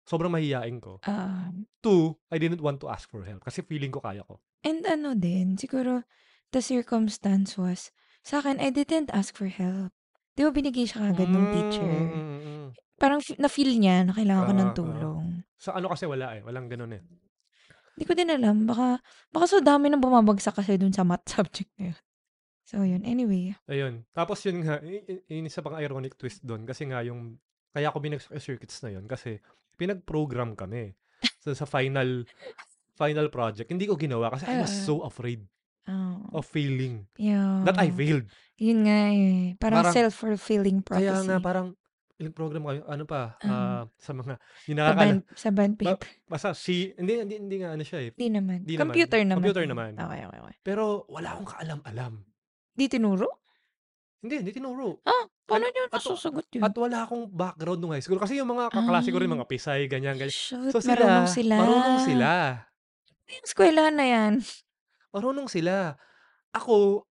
[0.09, 1.05] sobrang mahiyain ko.
[1.05, 4.41] Um, Two, I didn't want to ask for help kasi feeling ko kaya ko.
[4.65, 6.03] and ano din, siguro
[6.51, 7.93] the circumstance was,
[8.27, 9.93] sa'kin I didn't ask for help.
[10.35, 11.95] 'Di ba binigay siya kaagad nung Hmm, teacher?
[12.11, 12.69] mm, mm.
[12.99, 14.75] Parang fe na-feel niya na kailangan ko ng Oo, oo.
[14.75, 15.25] tulong.
[15.59, 17.03] Sa ano kasi wala, eh, walang gano'n, eh.
[17.99, 19.03] Di ko din alam, baka
[19.35, 21.99] baka sa dami ng bumabagsak kasi dun sa math subject na yun.
[22.69, 23.55] So yun, anyway.
[23.67, 24.05] Ayun.
[24.15, 27.39] Tapos yun nga, i i yung isa pang ironic twist dun kasi nga yung
[27.75, 29.39] kaya ako binagsak yung circuits na yun kasi
[29.79, 30.93] pinag-program kami.
[31.39, 32.27] So, sa final
[32.93, 34.83] final project, hindi ko ginawa kasi I was Oo.
[34.83, 35.47] so afraid
[35.87, 36.35] Oo.
[36.35, 37.07] of failing.
[37.15, 37.63] Yeah.
[37.63, 38.27] That I failed.
[38.59, 39.55] Yun nga, eh.
[39.57, 41.47] Parang Parang self-fulfilling Kaya nga prophecy.
[41.47, 41.69] parang
[42.19, 43.47] pinag-program kami ano pa, Oo.
[43.47, 44.35] ah, sa mga
[44.67, 46.11] yung Sa nakakala band sa band ba paper.
[46.27, 48.11] basta si hindi hindi hindi nga ano siya, eh.
[48.11, 48.67] Di naman.
[48.67, 48.91] Di naman.
[48.91, 49.37] Computer naman.
[49.39, 49.91] Computer naman.
[49.95, 50.57] Okey, okey, okey.
[50.67, 52.13] Pero wala akong kaalam-alam.
[52.75, 53.47] Di tinuro?
[54.19, 54.99] Hindi, hindi tinuro.
[55.07, 56.63] Ah, An paano niyo at nasasagot yun?
[56.67, 59.87] at wala akong background nung high school kasi yung mga kaklase ko rin mga Pisay,
[59.87, 60.35] ganyan, ganyan.
[60.35, 61.55] Shoot, So marunong sila, sila.
[61.57, 62.31] marunong sila.
[63.29, 64.33] Yung eskwelahan na yan.
[65.15, 65.95] Marunong sila.
[66.51, 67.07] Ako,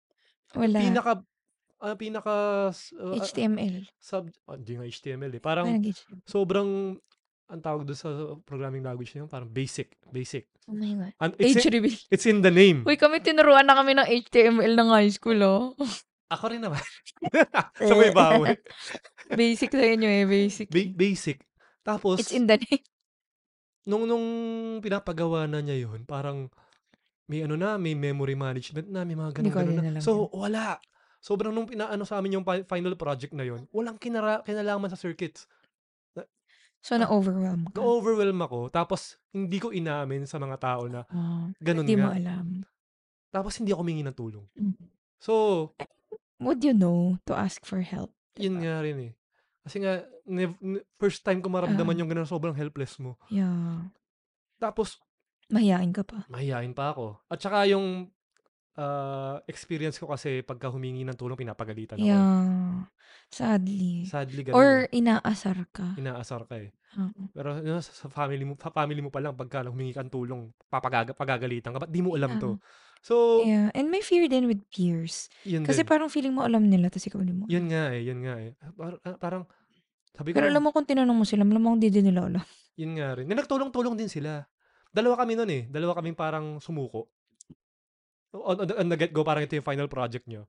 [0.56, 0.78] Wala.
[0.80, 1.12] pinaka
[1.84, 2.34] ah, pinaka
[2.72, 3.84] s ah, ah, HTML.
[4.00, 5.36] sub hindi nga HTML, eh.
[5.36, 6.24] Ay, Parang nag-HTML.
[6.24, 6.70] sobrang
[7.44, 8.08] ang tawag dun sa
[8.48, 10.48] programming language yun, parang basic, basic.
[10.64, 11.12] Oh my God.
[11.20, 12.88] And it's in it's in the name.
[12.88, 15.76] Uy, kami tinuruan na kami ng HTML ng high school, oh.
[16.32, 16.80] Ako rin naman.
[17.88, 18.56] Sabay bawi.
[19.38, 20.88] Basic sa inyo, eh, basic, Ba eh.
[20.88, 21.38] basic.
[21.40, 22.84] It's Tapos in the name.
[23.84, 24.26] nung nung
[24.80, 26.48] pinapagawa na niya yun, parang
[27.28, 29.84] may ano na, may memory management na, may mga Hindi ko din na.
[29.84, 30.32] alam So, yun.
[30.32, 30.80] wala.
[31.20, 34.96] Sobrang nung pinaano sa amin yung fi final project na yun, walang kinara kinalaman sa
[35.00, 35.48] circuits.
[36.84, 37.80] So, na-overwhelm ka?
[37.80, 38.68] na-overwhelm ako.
[38.68, 42.20] Tapos hindi ko inamin sa mga tao na Oh, gano'n di mo nga.
[42.20, 42.60] alam.
[43.32, 44.44] Tapos hindi ako humingi ng tulong.
[44.52, 44.76] Mm.
[45.16, 45.72] So,
[46.40, 49.12] Would you know to ask for help, yun nga rin, eh.
[49.64, 52.00] Kasi nga nev ne first time ko maramdaman Oo.
[52.02, 53.16] yung gano'n, sobrang helpless mo.
[53.30, 53.94] Yeah.
[54.60, 54.98] Tapos
[55.52, 56.24] Mahiyain ka pa?
[56.32, 57.20] mahiyain pa ako.
[57.28, 58.08] At saka yung,
[58.78, 62.28] ah, experience ko kasi pagka humingi ng tulong pinapagalitan ako, eh.
[62.28, 62.90] Yeah.
[63.30, 64.10] Sadly.
[64.10, 64.88] Sadly gano'n, Or eh.
[64.90, 65.94] inaasar ka.
[65.98, 66.74] Inaasar ka, eh.
[66.98, 67.34] Oo.
[67.34, 70.12] Pero yun sa sa family mo sa family mo pa lang pagka humingi ka ng
[70.12, 72.58] tulong papagaga pagagalitan ka, ba't di mo alam 'to?
[73.04, 75.28] So Yeah, and may fear din with peers.
[75.44, 75.88] Yun Kasi din.
[75.92, 77.70] parang feeling mo alam nila tas ikaw di mo Yun alam.
[77.70, 78.56] nga, eh, yun nga, eh.
[78.72, 79.44] Par ah, parang
[80.10, 82.44] sabi ko Pero alam mo kung tinanong mo sila, malamang di din nila alam.
[82.74, 83.28] Yun nga rin.
[83.28, 84.40] Na nagtulong-tulong din sila.
[84.88, 85.68] Dalawa kami nun, eh.
[85.68, 87.12] Dalawa kaming parang sumuko.
[88.32, 90.48] On on the on the get go parang ito yung final project niyo.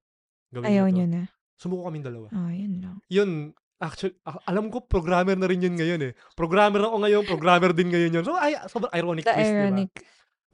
[0.49, 0.93] Gawin niyo Ayaw 'to.
[0.95, 1.21] niyo na?
[1.53, 2.27] Sumuko kaming dalawa.
[2.31, 2.95] Oh, yun lang.
[3.11, 3.29] Yun,
[3.77, 6.13] actual a alam ko programmer na rin yun ngayon, eh.
[6.33, 8.23] Programmer ako ngayon, programmer din ngayon yun.
[8.23, 9.61] So, ay sobrang ironic The twist, 'di ba?
[9.67, 9.91] ironic.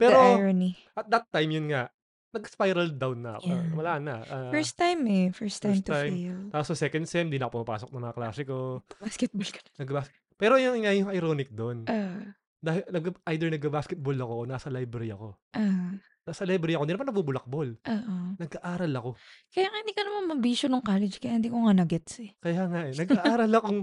[0.02, 0.74] The Pero irony.
[0.92, 1.86] at that time, yun nga,
[2.32, 3.46] nag-spiral down na ako.
[3.46, 3.72] Ah, Yeah.
[3.72, 4.14] wala na.
[4.24, 5.24] ah, First time, eh.
[5.30, 6.10] First time first to time.
[6.10, 6.38] fail.
[6.50, 8.82] Tapos sa second sem, di na ako pumapasok ng mga klase ko.
[8.98, 9.70] Basketball ka na.
[9.78, 11.86] Nagbas pero yun nga yung ironic dun.
[11.86, 12.34] Ah.
[12.58, 15.38] Dahil nag either nagba-basketball ako o nasa library ako.
[15.54, 15.94] Ah.
[16.22, 17.68] Nasa library ako, hindi naman nabubulakbol.
[17.78, 18.14] Oo.
[18.38, 19.10] Nag-aaral ako.
[19.50, 22.30] Kaya nga hindi ka naman mabisyo nung college kaya hindi ko nga na-gets, eh.
[22.38, 22.94] Kaya nga, eh.
[23.02, 23.80] Nag-aaral akong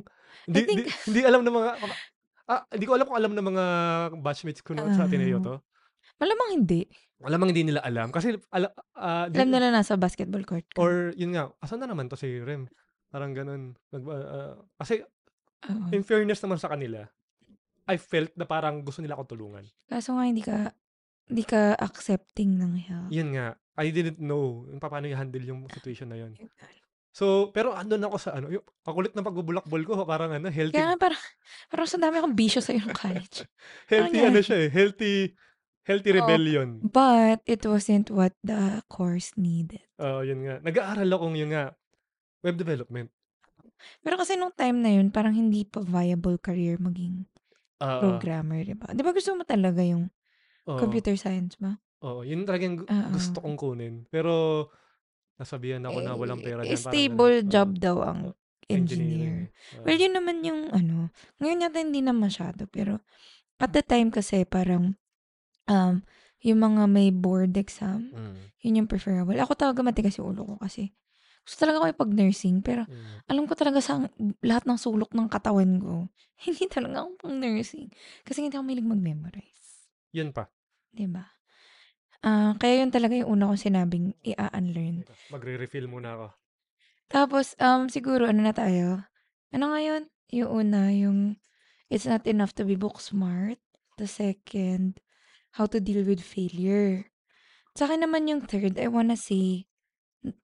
[0.47, 1.69] hindi think hindi hindi alam ng mga
[2.49, 3.65] ah, hindi ko alam kung alam ng mga
[4.19, 5.39] batchmates ko noon sa Ateneo.
[5.39, 5.55] 'to.
[6.19, 6.81] Malamang hindi.
[7.19, 10.79] Malamang hindi nila alam kasi ala ah, di Alam nila nasa basketball court ka.
[10.79, 12.67] or yun nga, asan na naman 'to si Rem?
[13.09, 13.75] Parang gano'n.
[13.91, 15.03] Nag ah, ah, kasi
[15.67, 15.91] Oo.
[15.91, 17.03] in fairness naman sa kanila,
[17.89, 19.65] I felt na parang gusto nila akong tulungan.
[19.87, 20.71] Kaso nga hindi ka
[21.29, 23.09] Di ka accepting ng help.
[23.13, 26.33] Yun nga, I didn't know paano i-handle yung situation na yun.
[27.13, 30.81] So, pero andun ako sa ano, yung ang kulit ng pagbubulakbol ko parang ano, healthy
[30.81, 31.21] Kaya parang
[31.69, 33.45] parang sa dami akong bisyo sa'yo nung college.
[33.85, 34.45] healthy ano yan.
[34.45, 35.13] siya eh, healthy
[35.89, 36.77] healthy rebellion.
[36.79, 39.81] But it wasn't what the course needed.
[39.97, 40.61] Oo, yun nga.
[40.61, 41.73] Nag-aaral akong yun nga,
[42.39, 43.09] web development.
[43.99, 47.25] Pero kasi nung time na yun, parang hindi pa viable career maging
[47.79, 47.99] Oo.
[47.99, 48.91] programmer, di ba?
[48.91, 50.13] Di ba gusto mo talaga yung
[50.65, 50.77] Oo.
[50.77, 51.79] computer science ba?
[51.99, 53.09] Oo, yun talagang gu- Oo.
[53.09, 54.05] gusto kong kunin.
[54.05, 54.67] Pero
[55.35, 56.75] nasabihan ako na walang pera Eh, dyan.
[56.75, 57.41] Parang stable ganun.
[57.41, 57.51] Oo.
[57.51, 58.21] job daw ang.
[58.69, 58.69] Engineering.
[58.69, 59.35] engineer.
[59.41, 59.49] eh.
[59.73, 59.83] Oo.
[59.83, 63.01] Well, yun naman yung ano, ngayon yata hindi na masyado, pero
[63.57, 64.93] at the time kasi parang
[65.69, 66.01] um,
[66.41, 68.35] yung mga may board exam, Mm.
[68.65, 69.37] yun yung preferable.
[69.37, 70.91] Ako talaga matigas yung ulo ko kasi
[71.45, 73.25] gusto talaga ko pag-nursing, pero Mm.
[73.25, 74.05] alam ko talaga sa
[74.43, 76.09] lahat ng sulok ng katawan ko,
[76.45, 77.89] hindi talaga ako pang nursing.
[78.25, 79.89] Kasi hindi ako mahilig mag-memorize.
[80.13, 80.49] Yun pa.
[80.89, 81.25] Di ba?
[82.19, 85.07] Ah, kaya yun talaga yung una kong sinabing i-unlearn.
[85.31, 86.27] Magre-refill muna ako.
[87.09, 89.07] Tapos, um, siguro, ano na tayo?
[89.55, 90.11] Ano ngayon?
[90.35, 91.39] Yung una, yung
[91.89, 93.57] it's not enough to be book smart.
[93.97, 94.99] The second,
[95.55, 97.09] how to deal with failure.
[97.73, 99.65] Sa akin naman yung third, I wanna say,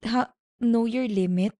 [0.05, 1.53] ha, know your limit.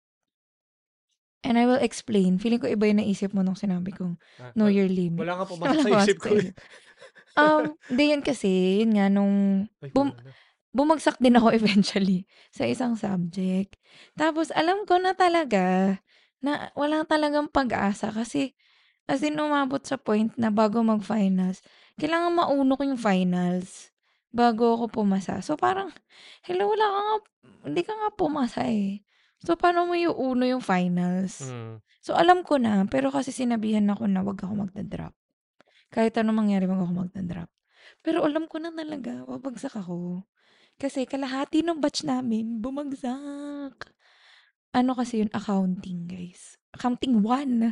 [1.45, 2.41] And I will explain.
[2.41, 5.21] Feeling ko iba yung naisip mo nung sinabi kong Ah, know wal- your limit.
[5.21, 6.27] wala nga pumasok Wala sa pumasok isip sa ko.
[6.33, 6.37] eh.
[6.41, 6.55] isip.
[7.35, 8.49] Um, hindi yun kasi,
[8.81, 9.35] yun nga, nung
[9.83, 10.33] Ay, bum- wala na.
[10.71, 13.77] bumagsak din ako eventually sa isang subject.
[14.15, 15.99] Tapos, alam ko na talaga
[16.41, 18.55] na wala talagang pag-asa kasi
[19.05, 21.61] as in umabot sa point na bago mag-finals,
[21.99, 23.91] kailangan mauno ko yung finals
[24.35, 25.39] bago ako pumasa.
[25.39, 25.95] So, parang,
[26.43, 27.15] hello, wala ka nga,
[27.71, 28.99] hindi ka nga pumasa eh.
[29.39, 31.47] So, paano mo iuuno yung finals?
[31.47, 31.79] Mm.
[32.03, 35.15] So, alam ko na, pero kasi sinabihan ako na wag ako magda-drop.
[35.89, 37.49] Kahit ano mangyari, wag ako magda-drop.
[38.03, 40.27] Pero alam ko na talaga, babagsak ako.
[40.75, 43.75] Kasi kalahati ng batch namin, bumagsak.
[44.75, 46.59] Ano kasi yun, accounting, guys.
[46.75, 47.71] Accounting 1.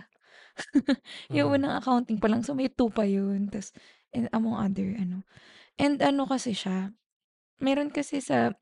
[1.36, 1.56] yung Mm.
[1.60, 3.52] unang accounting pa lang, so may 2 pa yun.
[3.52, 3.76] Tapos,
[4.14, 5.26] and among other, ano.
[5.76, 6.94] And ano kasi siya,
[7.60, 8.54] meron kasi sa,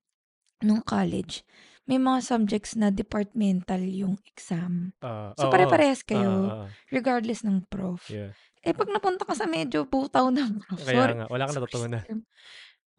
[0.64, 1.44] nung college,
[1.90, 4.96] may mga subjects na departmental yung exam.
[5.04, 6.68] Ah, So, oo, pare-parehas kayo, ah, ah.
[6.94, 8.08] regardless ng prof.
[8.08, 8.32] Yeah.
[8.62, 12.02] Eh, pag napunta ka sa medyo butaw ng prof, Kaya sorry, nga, wala kang natutunan.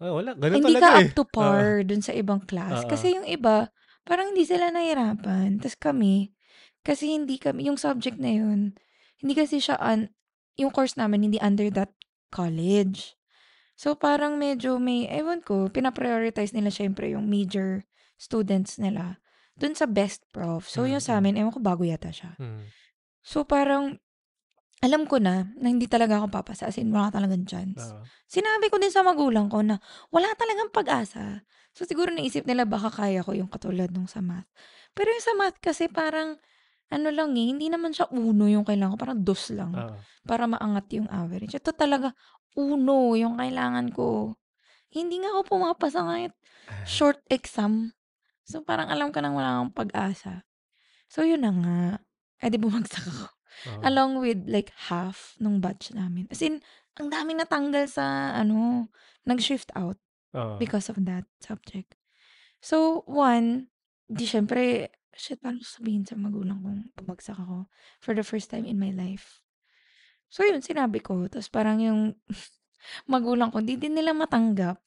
[0.03, 1.07] Ah, wala, ganun Hindi talaga ka eh.
[1.07, 2.83] up to par dun sa ibang class.
[2.83, 2.91] Oo.
[2.91, 3.71] Kasi yung iba,
[4.03, 5.63] parang hindi sila nahirapan.
[5.63, 6.35] Tapos kami,
[6.83, 8.75] kasi hindi kami, yung subject na yun,
[9.23, 10.11] hindi kasi siya, un,
[10.59, 11.95] yung course namin, hindi under that
[12.33, 13.15] college.
[13.77, 17.85] So, parang medyo may, ewan ko, pinaprioritize nila syempre yung major
[18.17, 19.21] students nila
[19.59, 20.65] dun sa best prof.
[20.65, 22.39] So, yung sa Mm, amin, ewan ko, bago yata siya.
[22.41, 22.73] Mm.
[23.21, 24.01] So, parang,
[24.83, 26.67] alam ko na, na hindi talaga ako papasa.
[26.67, 27.95] As in, wala talagang chance.
[27.95, 28.03] Oo.
[28.27, 29.79] Sinabi ko din sa magulang ko na
[30.11, 31.47] wala talagang pag-asa.
[31.71, 34.51] So, siguro naisip nila baka kaya ko yung katulad nung sa math.
[34.91, 36.41] Pero yung sa math kasi parang,
[36.93, 39.01] ano lang eh, hindi naman siya uno yung kailangan ko.
[39.01, 39.97] Parang dos lang Oo.
[40.29, 41.57] para maangat yung average.
[41.57, 42.13] Ito talaga,
[42.53, 44.37] uno yung kailangan ko.
[44.93, 46.37] Hindi nga ako pumapasa kahit
[46.85, 47.97] short exam.
[48.45, 50.45] So, parang alam ko nang wala akong pag-asa.
[51.09, 51.81] So, yun na nga.
[52.45, 53.27] Eh, di bumagsak ako.
[53.63, 53.81] Oo.
[53.85, 56.29] Along with like half nung batch namin.
[56.29, 56.61] As in,
[57.01, 58.89] ang daming natanggal sa ano,
[59.25, 59.97] nag-shift out
[60.37, 60.61] Oo.
[60.61, 61.97] because of that subject.
[62.61, 63.73] So, one,
[64.13, 67.69] di syempre, shit, paano ko sabihin sa magulang kong bumagsak ako
[68.01, 69.41] for the first time in my life.
[70.33, 71.29] So, yun, sinabi ko.
[71.29, 72.17] Tapos parang yung
[73.13, 74.81] magulang ko, di din nila matanggap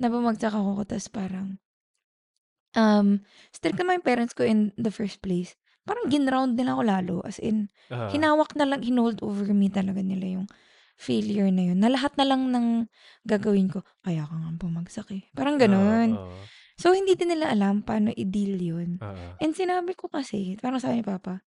[0.00, 0.82] na bumagsak ako.
[0.88, 1.60] Tapos parang,
[2.72, 3.20] um,
[3.52, 5.54] strict naman yung parents ko in the first place.
[5.82, 7.16] Parang ginround nila ako lalo.
[7.26, 8.08] As in, Ah.
[8.08, 10.46] hinawak na lang, hinold over me talaga nila yung
[10.94, 11.78] failure na yun.
[11.82, 12.86] Na lahat na lang ng
[13.26, 15.26] gagawin ko, kaya ka nga bumagsak eh.
[15.34, 16.14] Parang ganun.
[16.16, 16.61] oo.
[16.82, 18.98] So, hindi din nila alam paano i-deal yun.
[18.98, 19.38] Oo.
[19.38, 21.46] And sinabi ko kasi, parang sabi ni Papa,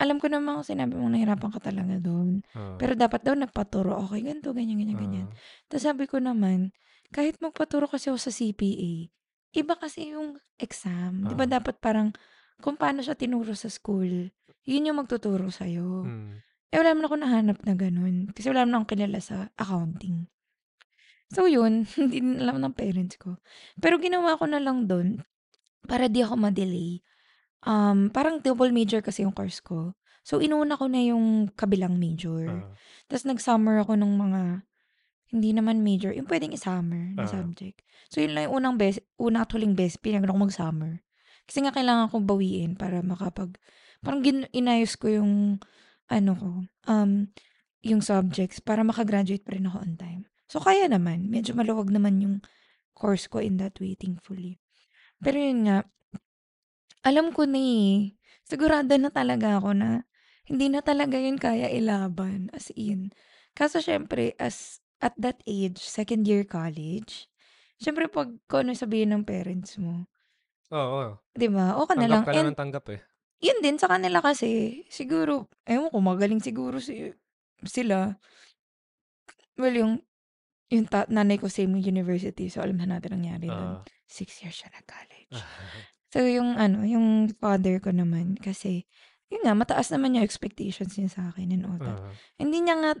[0.00, 2.40] alam ko naman kung sinabi mong nahirapan ka talaga doon.
[2.56, 2.80] Oo.
[2.80, 4.00] Pero dapat daw nagpaturo.
[4.08, 5.26] Okay, ganito, ganyan, ganyan, ganyan.
[5.28, 5.36] Oo.
[5.68, 6.72] Tapos sabi ko naman,
[7.12, 9.12] kahit magpaturo kasi ako sa CPA,
[9.54, 11.28] iba kasi yung exam.
[11.28, 11.52] Di ba Oo.
[11.60, 12.16] dapat parang,
[12.64, 14.32] kung paano siya tinuro sa school,
[14.64, 16.08] yun yung magtuturo sa'yo.
[16.08, 16.40] Mm.
[16.74, 18.32] Eh, wala naman ako nahanap na ganun.
[18.34, 20.26] Kasi wala naman akong kilala sa accounting.
[21.34, 21.84] So, yun.
[21.98, 23.42] Hindi din alam ng parents ko.
[23.82, 25.20] Pero ginawa ko na lang doon
[25.84, 27.02] para di ako ma-delay.
[27.66, 29.92] Um, parang double major kasi yung course ko.
[30.24, 32.48] So, inuna ko na yung kabilang major.
[32.48, 32.72] Oo.
[33.10, 34.42] Tapos, nag-summer ako ng mga
[35.34, 36.14] hindi naman major.
[36.14, 37.32] Yung pwedeng i-summer na Oo.
[37.34, 37.82] subject.
[38.08, 41.02] So, yun lang yung unang best, una actually best, pinag ako mag-summer.
[41.44, 43.58] Kasi nga kailangan kong bawiin para makapag,
[44.00, 45.60] parang gin, inayos ko yung,
[46.08, 46.50] ano ko,
[46.88, 47.28] um,
[47.84, 50.22] yung subjects para makagraduate pa rin ako on time.
[50.50, 51.28] So, kaya naman.
[51.32, 52.36] Medyo maluwag naman yung
[52.96, 54.60] course ko in that way, thankfully.
[55.22, 55.78] Pero yun nga,
[57.04, 58.16] alam ko na eh.
[58.44, 60.04] Sigurado na talaga ako na
[60.48, 62.52] hindi na talaga yun kaya ilaban.
[62.52, 63.12] As in.
[63.56, 67.28] Kaso syempre, as at that age, second year college,
[67.80, 70.08] syempre pag kung ano sabihin ng parents mo,
[70.72, 71.18] Oo.
[71.36, 71.76] 'di ba?
[71.80, 72.24] O ka na Tanggap lang.
[72.26, 73.04] ka na And ng tanggap eh.
[73.44, 77.12] yun din sa kanila kasi, siguro, ewan ko, magaling siguro si
[77.66, 78.16] sila.
[79.58, 79.94] Well, yung
[80.72, 82.48] yung ta nanay ko same university.
[82.48, 83.80] So, alam na natin nangyari dun.
[83.80, 83.84] Oo.
[84.08, 85.32] 6 years siya nag-college.
[86.14, 88.86] So, yung ano, yung father ko naman kasi,
[89.34, 91.98] yun nga, mataas naman yung expectations niya sa akin and all that.
[91.98, 92.14] Oo.
[92.38, 92.92] Hindi niya nga,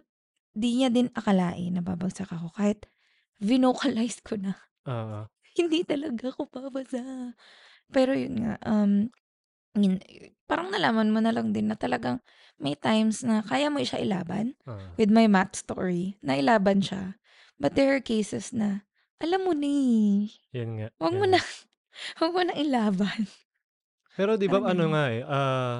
[0.50, 2.90] di niya din akalain na babagsak ako kahit
[3.38, 4.58] vinocalize ko na.
[4.90, 5.30] Oo.
[5.58, 7.38] Hindi talaga ako babasa.
[7.94, 9.06] Pero yun nga, um,
[9.78, 10.02] yun,
[10.50, 12.18] parang nalaman mo na lang din na talagang
[12.58, 14.58] may times na kaya mo siya ilaban.
[14.66, 14.98] Oo.
[14.98, 17.14] With my math story, nailaban siya.
[17.56, 18.82] But there are cases na,
[19.22, 20.28] alam mo na eh.
[20.52, 20.88] Yan nga.
[20.98, 21.48] Wag mo yan na, nga.
[22.20, 23.20] wag mo na ilaban.
[24.14, 24.92] Pero 'di ba Parang ano ganun.
[24.94, 25.76] nga eh, ah,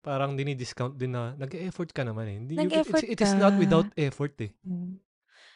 [0.00, 2.36] parang dini-discount din na nag-e-effort ka naman eh.
[2.40, 3.60] Hindi you- Nag-effort it's, it is not ka.
[3.60, 4.52] without effort eh.
[4.64, 4.96] Mm.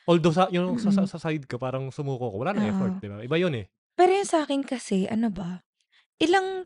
[0.04, 3.00] Although sa yung sa, sa, sa side ko parang sumuko ko, wala effort, Oo.
[3.00, 3.16] 'di ba?
[3.24, 3.66] Iba 'yun eh.
[3.96, 5.62] Pero yung sa akin kasi, ano ba,
[6.16, 6.64] ilang,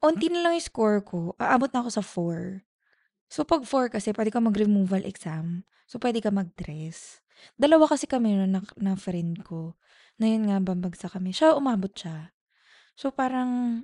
[0.00, 2.64] onti na lang yung score ko, aabot na ako sa 4.
[3.28, 5.68] So, pag 4 kasi, pwede ka mag-removal exam.
[5.84, 7.20] So, pwede ka mag-dress.
[7.58, 9.74] Dalawa kasi kami nun na, na friend ko.
[10.18, 11.30] Na yun nga, bambagsak kami.
[11.34, 12.34] Siya, umabot siya.
[12.98, 13.82] So, parang,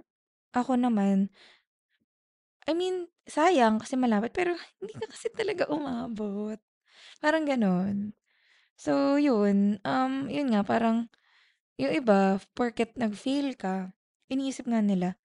[0.55, 1.31] ako naman,
[2.65, 4.35] I mean, sayang kasi malapit.
[4.35, 6.59] Pero, hindi ka kasi talaga umabot.
[7.23, 8.15] Parang ganon.
[8.75, 9.79] So, yun.
[9.87, 11.07] Um, yun nga, parang,
[11.75, 13.91] yung iba, porket nag-fail ka,
[14.31, 15.19] iniisip nga nila,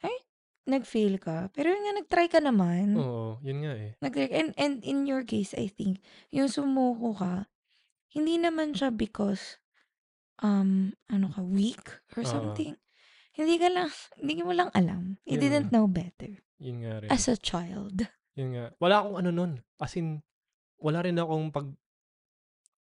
[0.00, 0.16] ay,
[0.64, 1.52] nag-fail ka.
[1.52, 2.96] Pero yun nga, nag-try ka naman.
[2.96, 3.92] Oo, 'yun nga eh.
[4.00, 6.00] Nag and, and in your case, I think,
[6.32, 7.49] yung sumuko ka,
[8.10, 9.58] hindi naman siya because,
[10.42, 11.82] um, ano ka, weak
[12.16, 12.30] or Oo.
[12.30, 12.76] something.
[13.34, 15.16] Hindi ka lang, hindi mo lang alam.
[15.24, 16.42] You Yun didn't know better.
[16.60, 17.10] 'Yun nga rin.
[17.10, 18.04] As a child.
[18.36, 18.64] 'Yun nga.
[18.78, 20.22] Wala akong ano nun, as in
[20.80, 21.68] wala rin akong pag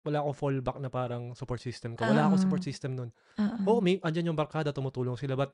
[0.06, 2.06] wala akong fallback na parang support system ko.
[2.06, 2.68] Wala akong support Oo.
[2.68, 3.10] system nun.
[3.38, 3.64] Oo.
[3.66, 5.52] Oo, may andiyan yung barkada, tumutulong sila, but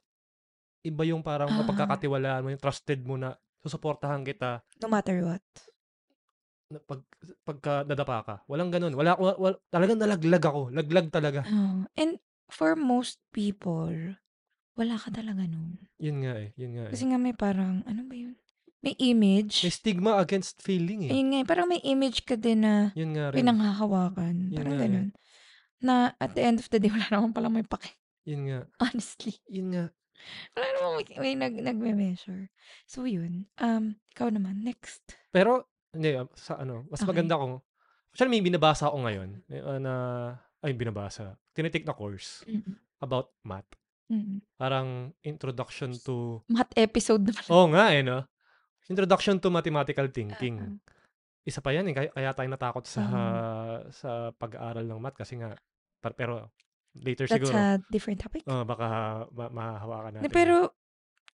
[0.85, 1.59] iba yung parang Oo.
[1.59, 5.43] mapagkakatiwalaan mo, yung trusted mo na susuportahan kita No matter what.
[6.83, 7.01] Pag
[7.43, 8.35] pagka nadapa ka.
[8.47, 8.95] Walang gano'n.
[8.95, 10.71] Wala wa, wa, talagang nalaglag ako.
[10.71, 11.47] Laglag talaga.
[11.47, 11.87] Oo.
[11.95, 12.19] And
[12.51, 13.93] for most people,
[14.75, 15.79] wala ka talaga nun.
[16.03, 16.51] Yun nga eh.
[16.59, 16.93] Yun nga eh.
[16.93, 18.35] Kasi nga may parang, ano ba yun?
[18.85, 19.65] May May image.
[19.73, 21.15] stigma against failing eh.
[21.17, 23.41] Ayun nga, eh, parang may image ka din na Yun nga rin.
[23.41, 24.53] pinanghahawakan.
[24.53, 24.81] Yun Parang eh.
[24.85, 25.09] ganun.
[25.81, 27.97] Na at the end of the day, wala naman pala may pake.
[28.29, 28.61] Yun nga.
[28.81, 29.41] Honestly.
[29.49, 29.85] Yun nga.
[30.53, 32.49] Wala naman may, may nag, nagme-measure.
[32.85, 33.49] So, yun.
[33.57, 35.01] Um, ikaw naman, next.
[35.33, 37.09] Pero, hindi, ah, sa ano, mas Okay.
[37.09, 37.63] maganda kung,
[38.11, 39.29] actually may binabasa ako ngayon,
[39.63, 39.95] ah, na,
[40.61, 42.75] ay binabasa, tinitake na course Mm-mm.
[42.99, 43.69] about math.
[44.07, 44.43] Mm-mm.
[44.55, 47.45] Parang introduction to, Math episode naman.
[47.47, 48.25] oo nga eh, no?
[48.85, 50.61] Introduction to mathematical thinking.
[50.61, 50.77] Oo.
[51.43, 53.25] Isa pa yan eh, kaya, kaya tayo natakot sa, Oo.
[53.91, 55.53] sa pag-aaral ng math kasi nga,
[56.01, 56.53] par- pero,
[56.95, 58.45] later That's siguro, a different topic.
[58.47, 58.87] ah, baka
[59.31, 60.33] ma- mahahawakan Na, natin.
[60.33, 60.57] pero,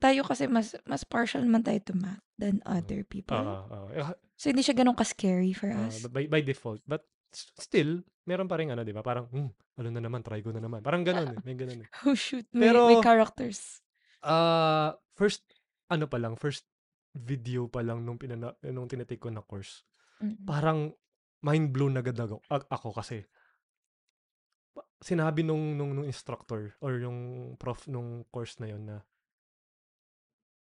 [0.00, 2.72] tayo kasi mas mas partial man tayo to math than Mm.
[2.72, 3.36] other people.
[3.36, 3.86] Oo, oo.
[3.92, 4.00] Eh,
[4.40, 6.08] So, hindi siya ganun ka-scary for ah, us.
[6.08, 6.80] by, by default.
[6.88, 9.04] But, s- still, meron pa rin ano, di ba?
[9.04, 10.80] Parang, hmm, ano na naman, try ko na naman.
[10.80, 11.88] Parang ganun eh, may ganun eh.
[12.08, 12.48] Oh, shoot.
[12.56, 13.84] May, may Pero- characters.
[14.24, 15.44] Ah, first
[15.92, 16.64] ano pa lang, first
[17.12, 19.82] video pa lang nung pinana nung tinitake ko na course.
[20.22, 20.44] Mm-mm.
[20.44, 20.92] Parang
[21.44, 23.24] mind blown agad ako, ag- ako kasi
[24.76, 27.18] pa- sinabi nung, nung nung instructor or yung
[27.56, 28.96] prof nung course na yon na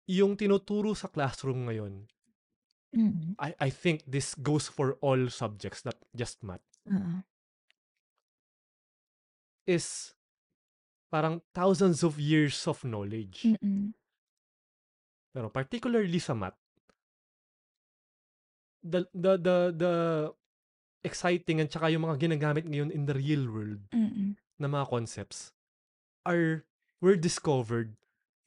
[0.07, 2.07] yung tinuturo sa classroom ngayon,
[2.97, 3.37] Mm-mm.
[3.37, 7.21] I I think this goes for all subjects, not just math, Oo.
[9.69, 10.17] is
[11.13, 13.45] parang thousands of years of knowledge.
[13.45, 13.93] Mm-mm.
[15.37, 16.57] Pero particularly sa math,
[18.81, 19.95] the, the, the, the
[21.05, 24.35] exciting at saka yung mga ginagamit ngayon in the real world Mm-mm.
[24.59, 25.53] na mga concepts
[26.25, 26.65] are
[27.05, 27.95] were discovered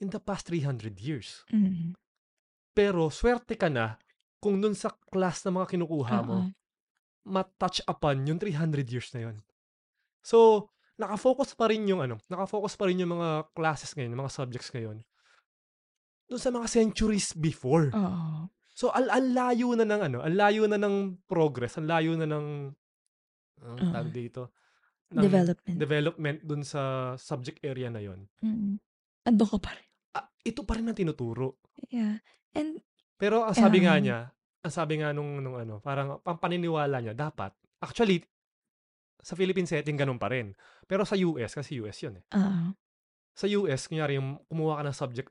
[0.01, 1.45] in the past 300 years.
[1.53, 1.93] Mm-mm.
[2.74, 3.99] Pero swerte ka na
[4.39, 6.49] kung dun sa class na mga kinukuha mo, Oo.
[7.27, 9.37] matouch upon yung 300 years na yun.
[10.23, 10.67] So,
[10.99, 14.71] nakafocus pa rin yung ano, nakafocus pa rin yung mga classes ngayon, yung mga subjects
[14.71, 14.97] ngayon,
[16.29, 17.91] dun sa mga centuries before.
[17.95, 18.47] Oo.
[18.75, 22.27] So, al ang layo na ng ano, ang layo na ng progress, ang layo na
[22.27, 22.47] ng,
[23.59, 23.91] ang Oo.
[23.91, 24.55] tawag dito,
[25.09, 25.77] ng Development.
[25.81, 28.29] development dun sa subject area na yon.
[28.45, 28.77] Mm-mm.
[29.25, 29.87] Ando ka pa rin.
[30.13, 31.57] Ah, ito pa rin ang tinuturo.
[31.89, 32.21] Yeah.
[32.53, 32.77] And,
[33.20, 34.32] Pero ang sabi nga niya,
[34.63, 37.51] ang sabi nga nung, nung ano, parang ang paniniwala niya, dapat,
[37.84, 38.24] actually,
[39.20, 40.55] sa Philippine setting ganun pa rin.
[40.88, 42.24] Pero sa US, kasi US yun eh.
[42.32, 42.72] Oo.
[43.36, 45.30] Sa US, kunyari yung kumuha ka ng subject,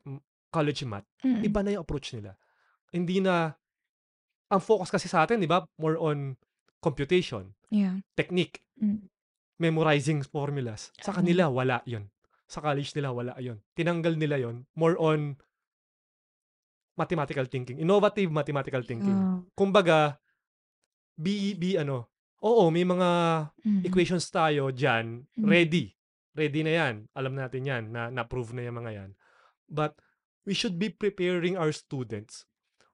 [0.53, 1.41] college math, Mm.
[1.45, 2.37] iba na yung approach nila.
[2.93, 3.53] Hindi na,
[4.53, 6.37] ang focus kasi sa atin, di ba, more on
[6.85, 8.01] computation, Yeah.
[8.17, 9.09] technique, Mm.
[9.61, 10.93] memorizing formulas.
[11.01, 12.09] Sa kanila, wala yun.
[12.49, 13.61] Sa college nila, wala yun.
[13.77, 14.65] Tinanggal nila yun.
[14.73, 15.37] More on
[16.99, 17.79] mathematical thinking.
[17.79, 19.15] Innovative mathematical thinking.
[19.15, 19.47] Yeah.
[19.55, 20.19] Kumbaga,
[21.15, 22.11] be, be ano,
[22.43, 23.11] oo, may mga
[23.63, 23.83] Mm.
[23.87, 25.47] equations tayo dyan, Mm.
[25.47, 25.95] ready.
[26.35, 26.95] Ready na yan.
[27.15, 29.11] Alam natin yan, na na-prove na yung mga yan.
[29.67, 29.99] But,
[30.43, 32.47] we should be preparing our students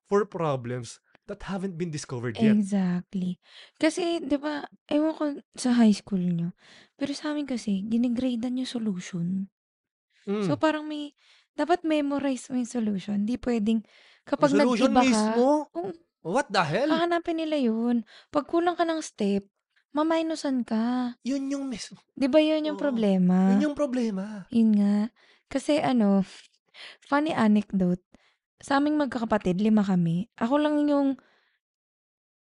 [0.05, 0.99] for problems
[1.29, 2.57] that haven't been discovered yet.
[2.57, 3.41] Exactly.
[3.77, 5.25] Kasi, di ba, ewan ko
[5.57, 6.53] sa high school nyo,
[6.97, 9.49] pero sa amin kasi, ginigradean yung solution.
[10.25, 10.61] So, Mm.
[10.61, 11.13] parang may,
[11.55, 13.23] dapat memorize mo yung solution.
[13.23, 13.83] Di pwedeng,
[14.27, 15.47] kapag solution nag-iba ka, mismo?
[15.71, 15.91] oo,
[16.25, 16.89] What the hell?
[16.89, 18.03] hahanapin nila yun.
[18.33, 19.45] Pag kulang ka ng step,
[19.93, 21.15] maminusan ka.
[21.23, 22.01] Yun yung mismo.
[22.17, 22.85] Di ba yun yung Oo.
[22.85, 23.53] problema?
[23.53, 24.49] Yun yung problema.
[24.49, 24.97] Yun nga.
[25.53, 26.25] Kasi ano,
[27.05, 28.03] funny anecdote.
[28.59, 30.33] Sa aming magkakapatid, lima kami.
[30.41, 31.21] Ako lang yung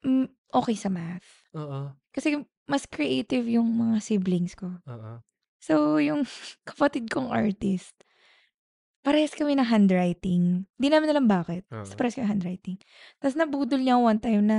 [0.05, 1.46] mm, okay sa math.
[1.55, 1.94] Oo.
[2.11, 4.82] Kasi mas creative yung mga siblings ko.
[4.86, 5.22] Oo.
[5.62, 6.26] So, yung
[6.68, 7.94] kapatid kong artist,
[9.01, 10.68] parehas kami ng handwriting.
[10.74, 11.64] Di namin alam bakit.
[11.66, 11.98] Basta Oo.
[11.98, 12.76] parehas kami handwriting.
[13.16, 14.59] Tapos nabudol niya one time na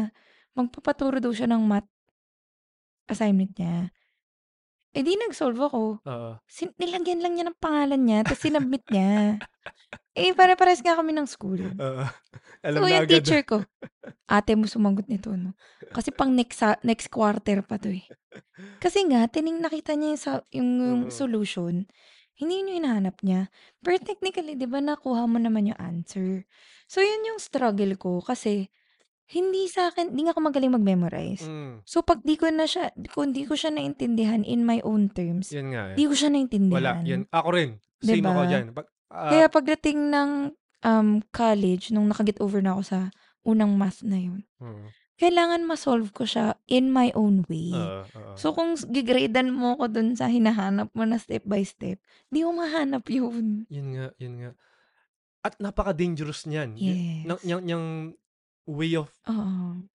[0.52, 1.88] magpapaturo daw siya ng math
[3.08, 3.92] assignment niya.
[4.92, 6.04] Eh di nag-solve ako.
[6.04, 6.32] Oo.
[6.44, 9.40] Sin- nilagyan lang niya ng pangalan niya, tapos sinabmit niya.
[10.12, 11.64] Eh, pare-pares nga kami ng school.
[11.80, 12.04] Oo.
[12.68, 13.24] Alam So, na yung agad.
[13.24, 13.64] teacher ko,
[14.36, 15.56] ate mo sumagot nito, no?
[15.96, 18.04] Kasi pang next, sa- next quarter pa to eh.
[18.84, 21.14] Kasi nga, tining nakita niya yung, sa- yung, yung Oo.
[21.14, 21.88] solution,
[22.42, 23.54] hindi yun yung hinahanap niya.
[23.86, 26.50] Pero technically, di ba, nakuha mo naman yung answer.
[26.90, 28.74] So, yun yung struggle ko kasi
[29.32, 31.46] hindi sa akin, hindi nga ako magaling mag-memorize.
[31.46, 31.86] Mm.
[31.86, 35.54] So, pag di ko na siya, kung di ko siya naintindihan in my own terms,
[35.54, 35.96] Yan nga eh.
[35.96, 36.36] di ko siya Wala.
[36.36, 37.04] naintindihan.
[37.06, 37.22] Yan.
[37.30, 37.80] Ako rin.
[38.02, 38.52] Same ako Diba?
[38.52, 38.66] dyan.
[38.74, 40.30] Pag, ah, Kaya pagdating ng
[40.84, 43.00] um, college, nung nakaget over na ako sa
[43.46, 44.90] unang math na yun, mm.
[45.16, 47.72] Kailangan ma-solve ko siya in my own way.
[47.72, 48.34] Oo, oo.
[48.34, 52.42] So, kung s- gigradean mo ko dun sa hinahanap mo na step by step, di
[52.42, 53.66] mo mahanap yun.
[53.68, 54.52] Yun nga, yun nga.
[55.42, 56.70] At napaka-dangerous niyan.
[56.74, 57.26] Y- Yes.
[57.26, 57.86] Yung, yung, yung
[58.68, 59.86] way of Oo.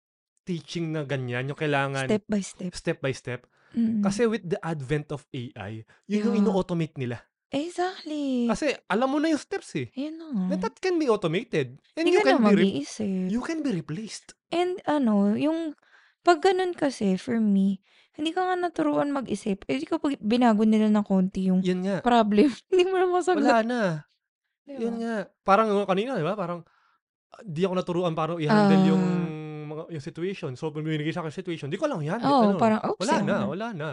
[0.42, 2.70] teaching na ganyan, yung kailangan Step by step.
[2.72, 3.40] step by step.
[3.72, 4.00] Mm.
[4.00, 6.42] Kasi with the advent of AI, yun yung Yeah.
[6.44, 7.18] ino-automate nila.
[7.56, 8.46] Exactly.
[8.46, 9.88] Kasi alam mo na yung steps eh.
[9.92, 10.42] Ayun na nga.
[10.52, 11.80] Then that can be automated.
[11.96, 12.84] And Hindi you ka can be re-
[13.26, 14.36] you can be replaced.
[14.48, 15.72] And ano, yung
[16.20, 17.80] pag ganun kasi, for me,
[18.12, 19.62] hindi ka nga naturuan mag-isip.
[19.66, 21.96] Eh, di kapag binago nila ng konti yung Yan nga.
[22.02, 23.40] problem, hindi mo na masagot.
[23.40, 23.80] Wala na.
[24.66, 25.30] Di Yun nga.
[25.40, 26.34] Parang uh, kanina, di ba?
[26.34, 26.66] Parang
[27.30, 29.34] ah, di ako naturuan paano i-handle yung Ah.
[29.66, 30.50] mga yung situation.
[30.54, 32.18] So, pag binigay sa akin situation, di ko lang yan.
[32.18, 33.36] Oo, ano, parang, oops, wala na.
[33.46, 33.90] wala na.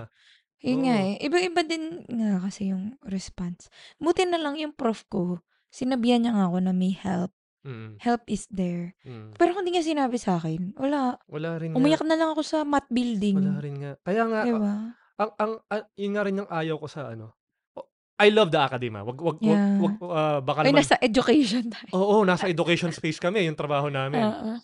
[0.63, 1.05] Yun nga Oo.
[1.05, 1.15] eh.
[1.19, 3.67] Iba-iba din nga kasi yung response.
[3.99, 7.35] Buti na lang yung prof ko, sinabihan niya nga ako na may help.
[7.63, 8.91] Mm, Help is there.
[9.03, 9.39] mm.
[9.39, 11.15] Pero kung hindi niya sinabi sa akin, wala.
[11.27, 11.79] Wala rin nga.
[11.79, 13.37] Umiyak na lang ako sa math Wala building.
[13.59, 13.91] rin nga.
[14.03, 14.73] Kaya nga, Di ah, ba?
[15.17, 17.31] ang, ang, ah, yun nga rin yung ayaw ko sa ano.
[17.73, 17.87] Oh,
[18.19, 19.03] I love the academia.
[19.03, 19.79] Wag, wag, wag, Yeah.
[19.79, 21.91] wag, ah, baka Ay, naman, nasa education tayo.
[21.93, 24.19] oo, nasa education space kami, yung trabaho namin.
[24.19, 24.59] Oo.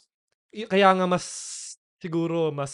[0.51, 1.23] Y- Kaya nga mas,
[1.97, 2.73] siguro, mas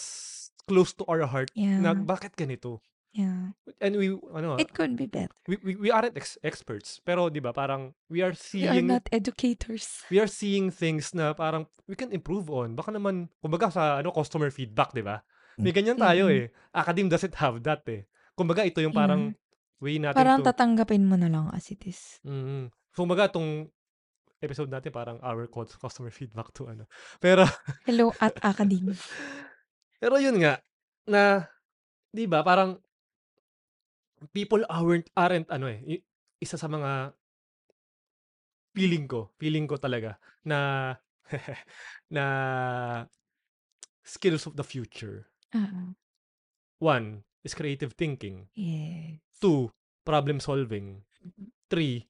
[0.65, 2.01] close to our heart na Yeah.
[2.01, 2.82] bakit ganito?
[3.16, 3.55] Yeah.
[3.80, 5.32] And we, ano, It could be better.
[5.47, 6.99] we, we, we aren't ex- experts.
[6.99, 10.03] Pero, di ba, parang, we are We are seeing, not educators.
[10.11, 12.76] we are seeing things na parang we can improve on.
[12.76, 15.24] Baka naman, kumbaga sa ano customer feedback, di ba?
[15.55, 16.51] May ganyan tayo Mm-mm.
[16.51, 16.76] eh.
[16.76, 18.03] Academe doesn't have that eh.
[18.36, 19.32] Kumbaga ito yung parang
[19.80, 20.51] way natin Parang to...
[20.51, 22.20] tatanggapin mo na lang as it is.
[22.28, 22.68] Mm.
[22.91, 23.72] Kumbaga itong
[24.43, 26.84] episode natin parang our cus- customer feedback to ano.
[27.24, 27.47] Pero
[27.88, 28.91] Hello at academe.
[30.03, 30.59] pero yun nga
[31.07, 31.47] na
[32.11, 32.76] 'di ba parang
[34.32, 36.01] people aren't aren't ano eh
[36.39, 37.15] isa sa mga
[38.76, 40.91] feeling ko, feeling ko talaga na
[42.15, 42.26] na
[44.03, 45.32] skills of the future.
[45.55, 45.95] Oo.
[46.84, 48.51] One is creative thinking.
[48.53, 49.23] Yes.
[49.39, 49.71] Two,
[50.03, 51.07] problem solving.
[51.71, 52.05] Three,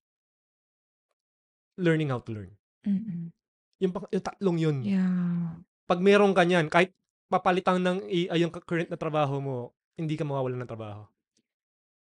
[1.79, 2.51] learning how to learn.
[2.83, 3.31] Mm-mm.
[3.79, 4.77] Yung, yung tatlong yun.
[4.83, 5.61] Yeah.
[5.85, 6.91] Pag meron ka niyan, kahit
[7.29, 9.57] papalitan ng AI yung current na trabaho mo,
[9.95, 11.07] hindi ka mawawalan ng trabaho.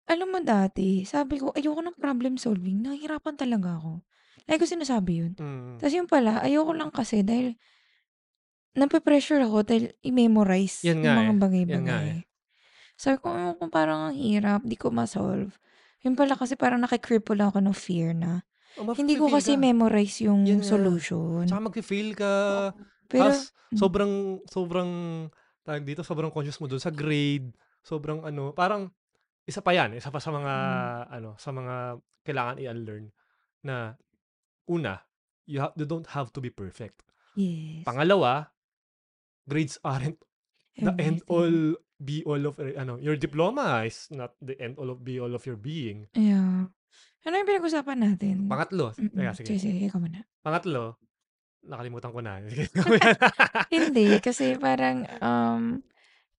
[0.10, 2.82] Alam mo dati, sabi ko, ayoko ng problem solving.
[2.82, 4.02] Nahihirapan talaga ako.
[4.50, 5.34] Lagi ko sinasabi yun.
[5.40, 5.78] Mm.
[5.78, 7.54] Tapos yung pala, ayoko lang kasi dahil
[8.76, 11.38] nape-pressure ako dahil i-memorize Yan yung nga mga eh.
[11.68, 12.08] Nga bagay-bagay.
[12.08, 12.20] eh.
[12.96, 15.58] Sabi ko, "Ayoko, kung parang ang hirap, di ko ma-solve.
[16.06, 18.44] Yun pala kasi parang nakikripple ako ng fear na
[18.78, 19.62] Oh, hindi ko kasi ka.
[19.62, 20.64] memorize yung nga.
[20.64, 21.48] solution.
[21.48, 22.34] Tsaka mag-fail ka.
[23.10, 24.90] Pero, Has, sobrang, sobrang,
[25.66, 27.52] tawag dito, sobrang conscious mo doon sa grade.
[27.82, 28.94] sobrang ano, parang
[29.44, 31.06] isa pa 'yan, isa pa sa mga Mm.
[31.12, 31.76] ano, sa mga
[32.22, 33.06] kailangan i-unlearn
[33.62, 33.98] na
[34.66, 35.02] una,
[35.46, 37.02] you ha you don't have to be perfect.
[37.34, 37.84] Yes.
[37.84, 38.52] Pangalawa,
[39.46, 40.20] grades aren't
[40.76, 44.90] the end all, be all of eh, ano, your diploma is not the end all
[44.90, 46.08] of be all of your being.
[46.14, 46.70] Yeah.
[47.22, 48.50] Ano yung pinag-usapan natin?
[48.50, 49.48] Pangatlo, teka Mm, sige.
[49.54, 50.26] sige, sige, ikaw muna.
[50.42, 50.98] Pangatlo,
[51.62, 52.42] nakalimutan ko na.
[52.50, 52.66] Sige,
[53.70, 55.86] Hindi, kasi parang, um,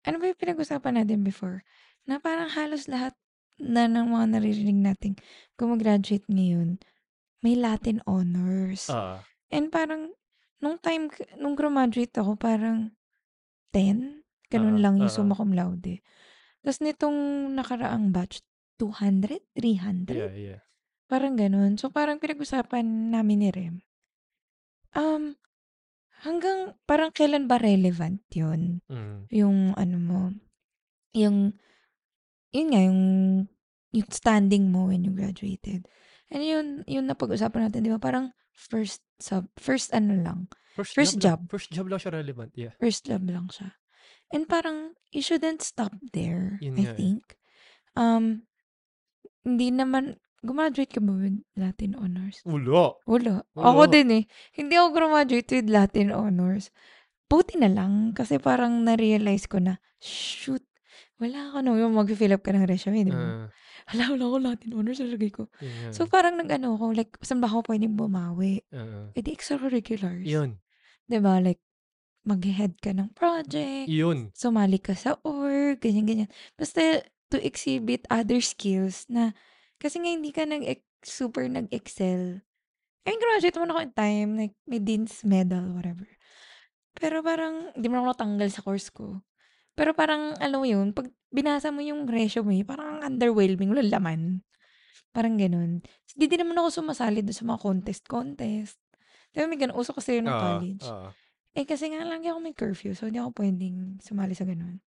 [0.03, 1.63] ano ba yung pinag-usapan natin before?
[2.07, 3.15] Na parang halos lahat
[3.63, 5.15] na ng mga naririnig nating
[5.55, 6.83] guma-graduate ngayon,
[7.43, 8.91] may Latin honors.
[8.91, 9.23] Oo.
[9.53, 10.15] And parang,
[10.59, 12.95] nung time, nung graduate ako, parang
[13.71, 15.17] 10, ganun Oo, lang yung oo.
[15.17, 16.03] summa cum laude.
[16.63, 18.43] Tapos nitong nakaraang batch,
[18.79, 19.43] 200?
[19.55, 20.11] 300?
[20.15, 20.61] Yeah, yeah.
[21.07, 21.77] Parang ganun.
[21.77, 23.77] So, parang pinag-usapan namin ni Rem.
[24.97, 25.37] Um,
[26.25, 28.81] hanggang parang kailan ba relevant yun?
[28.89, 29.29] Mm.
[29.29, 30.23] Yung ano mo,
[31.13, 31.59] yung,
[32.53, 33.03] yun nga, yung,
[33.93, 35.89] yung standing mo when you graduated.
[36.33, 38.01] And yun, yun na pag-usapan natin, di ba?
[38.01, 41.45] Parang first sub, first ano lang, First, First job.
[41.45, 41.45] lang.
[41.45, 41.51] job.
[41.53, 42.73] First job lang siya relevant, yeah.
[42.81, 43.77] first job lang siya.
[44.33, 46.97] And parang, you shouldn't stop there, Yun I nga eh.
[46.97, 47.23] think.
[47.93, 48.49] Um,
[49.45, 52.41] hindi naman, gumraduate ka ba with Latin honors?
[52.49, 52.97] Wala.
[53.05, 53.45] Wala.
[53.53, 53.65] Wala.
[53.69, 54.25] Ako din eh.
[54.57, 56.73] Hindi ako graduate with Latin honors.
[57.29, 60.65] Buti na lang kasi parang na-realize ko na, shoot,
[61.23, 61.79] wala ako no.
[61.79, 63.47] Yung mag-fill up ka ng resume, di ba?
[63.47, 63.49] Ah,
[63.95, 65.47] Wala, wala ako Latin honors sa lagay ko.
[65.47, 68.63] nga So parang nag-ano ako, like, saan ba ako pwedeng bumawi?
[68.75, 69.11] Oo.
[69.15, 70.23] Eh di extracurriculars.
[70.27, 70.59] Yun.
[71.07, 71.39] Di ba?
[71.43, 71.59] Like,
[72.23, 74.31] mag-head ka ng project, Yun.
[74.31, 76.31] sumali ka sa org, ganyan-ganyan.
[76.55, 77.03] Basta
[77.35, 79.35] to exhibit other skills na,
[79.83, 80.63] kasi nga hindi ka nag
[81.03, 82.47] super nag-excel.
[83.03, 86.07] I mean, graduate mo na ako in time, like, may dean's medal, whatever.
[86.95, 89.19] Pero parang, hindi mo na ako natanggal sa course ko.
[89.73, 94.21] Pero parang, alam mo yun, pag binasa mo yung resume, parang ang underwhelming, walang laman.
[95.13, 95.81] Parang ganun.
[96.13, 98.77] Hindi din naman ako sumasali doon sa mga contest-contest.
[99.33, 100.85] Di ba, may ganun, uso kasi yun ng college.
[100.89, 101.09] oo.
[101.53, 104.81] Eh, kasi nga lang ako may curfew, so hindi ako pwedeng sumali sa ganun.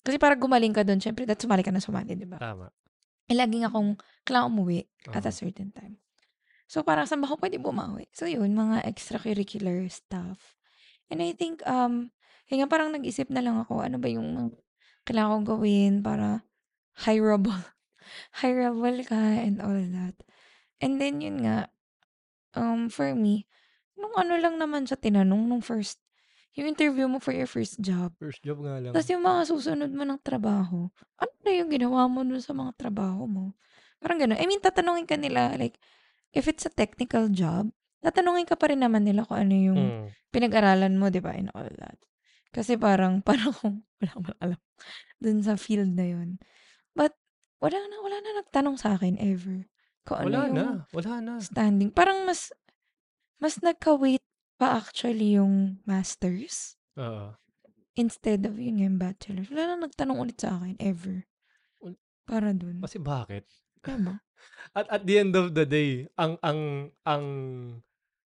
[0.00, 2.40] Kasi para gumaling ka doon, syempre, that sumali ka na sumali, di ba?
[2.40, 2.72] Tama.
[3.28, 6.00] Eh, laging akong kailangan umuwi at a certain time.
[6.64, 8.08] So, parang saan ba ako pwede bumawi?
[8.16, 10.56] So, yun, mga extracurricular stuff.
[11.10, 12.14] And I think, um,
[12.46, 14.48] yun nga, parang nag-isip na lang ako, ano ba yung mga
[15.04, 16.46] kailangan kong gawin para
[17.04, 17.66] hireable.
[18.40, 20.16] hireable ka and all that.
[20.80, 21.68] And then, yun nga,
[22.54, 23.46] um, for me,
[23.98, 26.00] nung ano lang naman siya tinanong, nung first,
[26.58, 28.10] yung interview mo for your first job.
[28.18, 28.90] First job nga lang.
[28.90, 32.74] Tapos yung mga susunod mo ng trabaho, ano na yung ginawa mo dun sa mga
[32.74, 33.54] trabaho mo?
[34.02, 34.40] Parang gano'n.
[34.40, 35.78] I mean, tatanungin ka nila, like,
[36.34, 37.70] if it's a technical job,
[38.00, 40.06] tatanungin ka pa rin naman nila kung ano yung Mm.
[40.30, 41.96] pinag-aralan mo, di ba, and all that.
[42.50, 44.60] Kasi parang, parang kung wala kang alam
[45.16, 46.40] dun sa field na yun.
[46.92, 47.12] But,
[47.60, 49.68] wala na, wala na nagtanong sa akin ever.
[50.02, 50.66] Kung ano Wala yung na.
[50.90, 51.32] Wala na.
[51.38, 51.92] standing.
[51.92, 52.48] Parang mas,
[53.36, 54.24] mas nagka-wait
[54.56, 57.36] pa actually yung masters Oo.
[57.94, 59.44] instead of yun yung bachelor.
[59.46, 61.28] Wala na nagtanong ulit sa akin ever.
[61.78, 62.80] Wal- Para dun.
[62.80, 63.44] Kasi bakit?
[63.80, 64.20] Diba?
[64.76, 66.60] At at the end of the day, ang ang
[67.04, 67.24] ang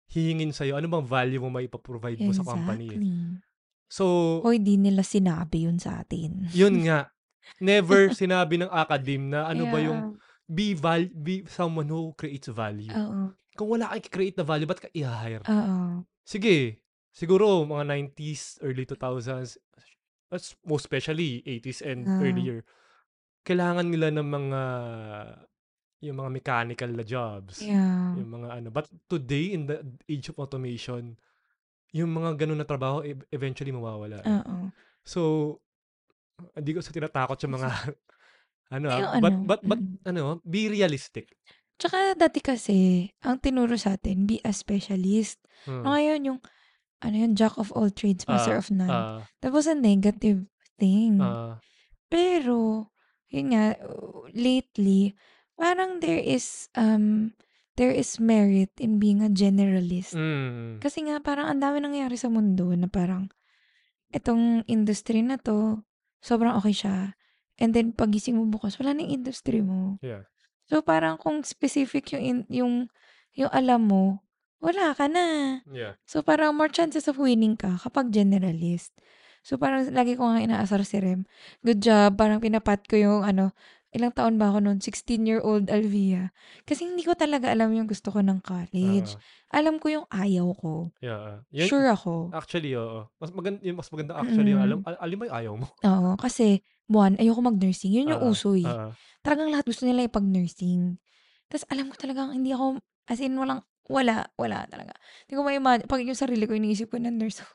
[0.08, 2.98] hihingin sa'yo, ano bang value mo maipaprovide mo sa company eh.
[2.98, 3.18] Exactly.
[3.88, 4.04] So,
[4.42, 6.50] Hoy, di nila sinabi yun sa atin.
[6.50, 7.08] yun nga.
[7.60, 10.00] Never sinabi ng academe na ano ba yung
[10.44, 12.90] be val be someone who creates value.
[12.90, 13.32] Oo.
[13.54, 15.44] Kung wala kang create na value, ba't ka i-hire?
[15.46, 16.02] Oo.
[16.26, 16.82] Sige,
[17.14, 19.60] siguro mga 90s, early 2000s,
[20.34, 22.18] as- most especially 80s and Ah.
[22.18, 22.66] earlier,
[23.46, 24.60] kailangan nila ng mga
[26.04, 27.58] yung mga mechanical na jobs.
[27.58, 28.14] Yeah.
[28.14, 28.68] Yung mga ano.
[28.68, 31.16] But today, in the age of automation,
[31.90, 34.20] yung mga ganun na trabaho, e- eventually mawawala.
[34.20, 34.26] eh.
[34.28, 34.68] Oo.
[35.02, 35.20] So,
[36.52, 37.68] hindi ko sa tinatakot sa mga,
[38.74, 39.96] ano, ah, Yung but, ano, but, but, mm.
[40.04, 41.32] ano, be realistic.
[41.74, 45.42] Tsaka dati kasi, ang tinuro sa atin, be a specialist.
[45.66, 45.82] Hmm.
[45.82, 46.40] Ngayon yung,
[47.02, 48.90] ano yun, jack of all trades, master Ah, of none.
[48.90, 50.46] ah, That was a negative
[50.78, 51.18] thing.
[51.18, 51.58] ah,
[52.06, 52.90] Pero,
[53.26, 55.18] yun nga, uh, lately,
[55.54, 57.32] parang there is, um,
[57.74, 60.14] there is merit in being a generalist.
[60.14, 63.30] mm, Kasi nga, parang ang dami nangyayari sa mundo na parang,
[64.14, 65.82] itong industry na to,
[66.22, 67.18] sobrang okay siya.
[67.58, 69.98] And then, pagising mo bukas, wala na yung industry mo.
[70.02, 70.26] yeah.
[70.64, 72.74] So, parang kung specific yung, in- yung,
[73.36, 74.24] yung alam mo,
[74.64, 75.60] wala ka na.
[75.68, 76.00] Yeah.
[76.08, 78.96] So, parang more chances of winning ka kapag generalist.
[79.44, 81.28] So, parang lagi ko nga inaasar si Rem.
[81.60, 82.16] Good job.
[82.16, 83.52] Parang pinapat ko yung ano,
[83.94, 84.78] ilang taon ba ako no'n?
[84.82, 86.34] 16-year-old Alvia.
[86.66, 89.14] Kasi hindi ko talaga alam yung gusto ko ng college.
[89.14, 89.22] Oo.
[89.54, 90.90] Alam ko yung ayaw ko.
[90.98, 91.46] Yeah.
[91.54, 92.34] Yun, Sure ako.
[92.34, 93.06] actually, oo.
[93.22, 94.88] Mas maganda, yung mas maganda actually, yung alam, Mm.
[94.90, 95.66] al- alam mo yung ayaw mo.
[95.80, 97.94] Oo, kasi one, ayoko mag-nursing.
[97.94, 98.66] Yun yung Oo, uso eh.
[98.66, 98.90] oo.
[99.22, 100.98] Talagang lahat gusto nila ipag-nursing.
[101.46, 104.92] Tapos alam ko talagang hindi ako, as in walang, wala, wala talaga.
[105.24, 107.40] Hindi ko ma-imagine, pag yung sarili ko, iniisip ko na nurse.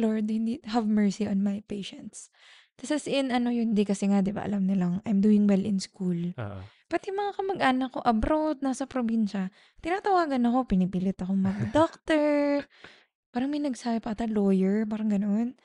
[0.00, 2.28] Lord, hindi, have mercy on my patients.
[2.76, 5.64] Tapos as in, ano yun, hindi kasi nga, di ba, alam nilang I'm doing well
[5.64, 6.36] in school.
[6.36, 6.60] Oo.
[6.86, 9.50] Pati mga kamag-anak ko abroad, nasa probinsya,
[9.82, 12.62] tinatawagan ako, pinipilit ako mag-doctor.
[13.32, 15.56] parang may nagsabi pa ata, lawyer, parang ganun.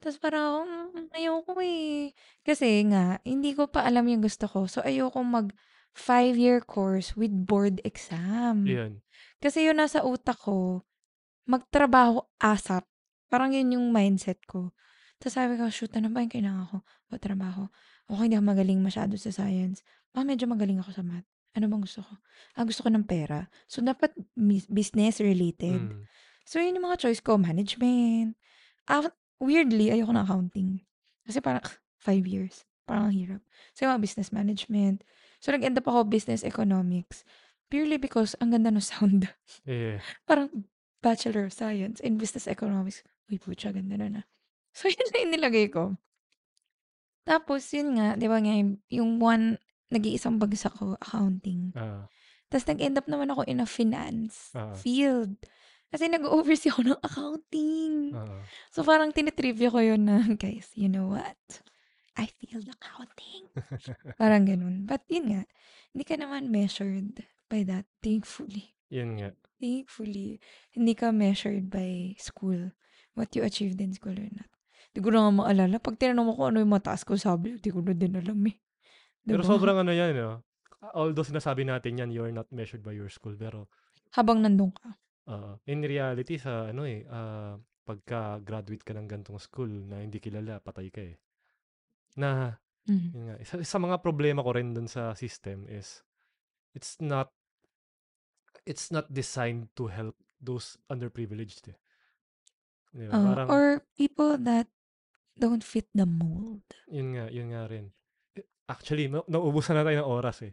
[0.00, 2.12] Tapos parang, "Mm, ayoko eh.
[2.44, 4.66] Kasi nga, hindi ko pa alam yung gusto ko.
[4.68, 5.52] So, ayoko mag
[5.94, 8.66] five-year course with board exam.
[8.66, 9.00] Yun.
[9.38, 10.82] Kasi yun nasa utak ko,
[11.46, 12.84] magtrabaho ASAP.
[13.30, 14.74] Parang yun yung mindset ko.
[15.24, 16.84] Tapos sabi ko, shoot, ano ba yung kailangan ko?
[16.84, 17.72] O, trabaho.
[18.12, 19.80] Okay, hindi ako magaling masyado sa science.
[20.12, 21.24] Ah, medyo magaling ako sa math.
[21.56, 22.12] Ano bang gusto ko?
[22.52, 23.48] Ah, gusto ko ng pera.
[23.64, 24.12] So, dapat
[24.68, 25.80] business related.
[25.80, 26.04] Mm.
[26.44, 27.40] So, yun yung mga choice ko.
[27.40, 28.36] Management.
[28.84, 29.08] Ah,
[29.40, 30.84] weirdly, ayoko na accounting.
[31.24, 31.64] Kasi parang,
[32.04, 32.68] five years.
[32.84, 33.40] Parang ang hirap.
[33.72, 35.08] So, yung mga business management.
[35.40, 37.24] So, nag-end up ako business economics.
[37.72, 39.32] Purely because ang ganda ng sound.
[39.64, 40.04] Yeah.
[40.28, 40.68] parang
[41.00, 43.00] Bachelor of Science in Business Economics.
[43.32, 44.22] Uy, putya, ganda na na.
[44.78, 45.94] So, yun na yung nilagay ko.
[47.24, 48.52] Tapos, yun nga, di ba nga,
[48.90, 49.56] yung- one,
[49.88, 51.70] nag-iisang bagsak ko, accounting.
[51.72, 52.10] Ah.
[52.50, 54.74] Tapos, nag-end up naman ako in a finance Ah.
[54.74, 55.38] field.
[55.88, 58.12] Kasi nag-oversee ako ng accounting.
[58.12, 58.42] Ah.
[58.74, 61.38] So, parang tinitrivia ko yun na, guys, you know what?
[62.14, 63.50] I failed accounting.
[64.20, 64.86] parang ganun.
[64.86, 65.42] But yun nga,
[65.90, 68.74] hindi ka naman measured by that, thankfully.
[68.90, 69.30] Yun nga.
[69.58, 70.38] Thankfully,
[70.70, 72.74] hindi ka measured by school.
[73.14, 74.50] What you achieved in school or not.
[74.94, 75.76] Hindi ko na nga maalala.
[75.82, 78.54] Pag tinanong mo ko ano yung mataas ko, sabi, hindi ko na din alam eh.
[79.26, 79.50] Pero Diba?
[79.50, 80.46] sobrang ano yan, no?
[80.94, 83.34] Although sinasabi natin yan, you're not measured by your school.
[83.34, 83.66] Pero
[84.14, 84.94] Habang nandun ka.
[85.26, 90.62] uh, in reality, sa ano eh, ah, pagka-graduate ka ng gantong school na hindi kilala,
[90.62, 91.18] patay ka eh.
[92.14, 92.54] Na,
[92.86, 93.08] Mhm.
[93.10, 96.06] yun nga, isa, sa mga problema ko rin dun sa system is,
[96.70, 97.34] it's not,
[98.62, 101.78] it's not designed to help those underprivileged eh.
[102.94, 103.18] Di ba?
[103.18, 103.64] Oh, Parang, or
[103.98, 104.70] people that
[105.36, 106.62] don't fit the mold.
[106.86, 107.90] yun nga, yun nga rin.
[108.32, 110.52] Eh, Actually, na- nauubusan na tayo ng oras eh.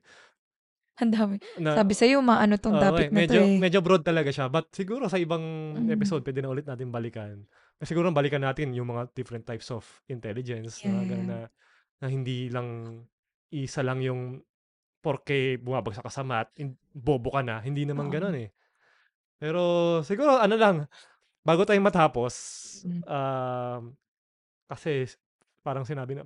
[0.98, 1.36] Ang dami.
[1.58, 3.58] Na, Sabi sa'yo, maano tong Oo, topic eh, na medyo, to eh.
[3.58, 4.48] medyo broad talaga siya.
[4.48, 5.42] But siguro sa ibang
[5.80, 5.90] Mm.
[5.90, 7.42] episode, pwede na ulit natin balikan.
[7.80, 10.78] Eh, Siguro balikan natin yung mga different types of intelligence.
[10.80, 11.40] Yeah, na, ganun na,
[11.98, 13.02] na hindi lang
[13.50, 14.44] isa lang yung
[15.00, 17.58] porke bumabagsak ka sa math, in- bobo ka na.
[17.60, 18.14] Hindi naman Oo.
[18.14, 18.54] ganun eh.
[19.36, 19.62] Pero
[20.02, 20.86] siguro ano lang,
[21.42, 22.34] bago tayo matapos,
[22.84, 23.02] Mm.
[23.04, 23.82] um,
[24.72, 25.04] kasi
[25.60, 26.24] parang sinabi na,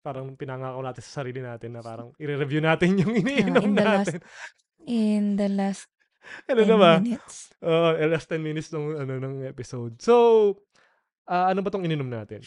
[0.00, 4.08] parang pinangako natin sa sarili natin na parang i-review natin yung iniinom in the last
[4.08, 4.22] natin.
[4.82, 5.86] In the last
[6.50, 6.92] ano 10 na ba?
[6.98, 7.36] minutes.
[7.60, 10.00] Oo, uh, last 10 minutes nung ano ng episode.
[10.00, 10.14] So,
[11.28, 12.42] ah, ano ba tong ininom natin?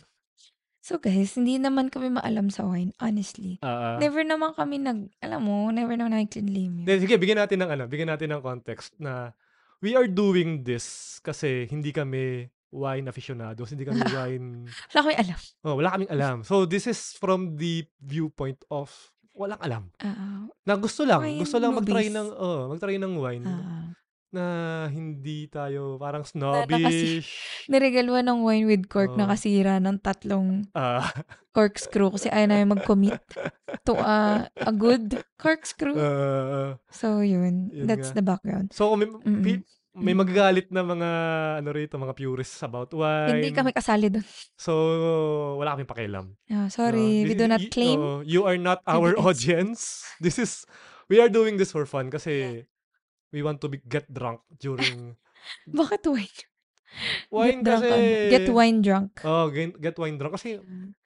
[0.85, 3.57] So guys, hindi naman kami maalam sa wine, honestly.
[3.65, 3.97] Ah.
[3.97, 7.83] Never naman kami nag, alam mo, never naman nag-clean Then, sige, bigyan natin ng ano,
[7.89, 9.33] bigyan natin ng context na
[9.81, 15.39] we are doing this kasi hindi kami wine aficionados, hindi kami wine, Wala kami alam.
[15.63, 16.37] oh, wala kaming alam.
[16.41, 18.91] So, this is from the viewpoint of
[19.31, 19.83] walang alam.
[19.97, 22.15] Ah, Na gusto lang, Wine gusto lang mag-try newbies.
[22.17, 23.91] ng, oh, mag-try ng wine ah.
[24.29, 24.45] na
[24.87, 27.27] hindi tayo parang snobbish.
[27.67, 29.31] Niregaluhan ng wine with cork na Oo.
[29.31, 31.07] kasira ng tatlong Ah,
[31.51, 33.15] corkscrew kasi ayaw namin mag-commit
[33.83, 35.95] to a, a good corkscrew.
[35.95, 37.71] ah, So, yun.
[37.71, 38.19] Yun That's nga.
[38.19, 38.71] the background.
[38.71, 39.39] So, Mm-mm.
[39.39, 39.63] pi-
[39.95, 40.21] may Mm.
[40.21, 41.09] magagalit na mga
[41.59, 43.39] ano rito, mga purists about wine.
[43.39, 44.25] Hindi kami kasali doon.
[44.53, 44.71] So,
[45.55, 46.25] wala kaming pakialam.
[46.47, 47.97] Ah, sorry, No, we do not y- claim.
[47.97, 50.03] oh, you are not our audience.
[50.19, 50.67] This is
[51.07, 52.63] we are doing this for fun kasi
[53.31, 55.15] we want to be, get drunk during
[55.69, 56.35] Bakit wine?
[57.27, 58.31] wine get drunk, kasi ano?
[58.31, 59.09] Get wine drunk.
[59.21, 60.59] Oh, get, get wine drunk kasi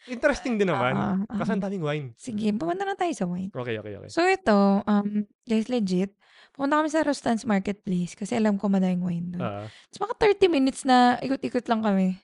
[0.06, 0.94] interesting din naman.
[0.94, 1.38] Ah, ah.
[1.38, 2.08] Kasi ang daming wine.
[2.16, 3.50] Sige, pumunta na tayo sa wine.
[3.50, 4.10] Okay, okay, okay.
[4.10, 5.10] So, ito, um,
[5.44, 6.14] guys, legit,
[6.60, 9.42] pumunta kami sa Rostan's Marketplace kasi alam ko madaming wine doon.
[9.42, 12.20] Ah, Tapos mga 30 minutes na ikot-ikot lang kami.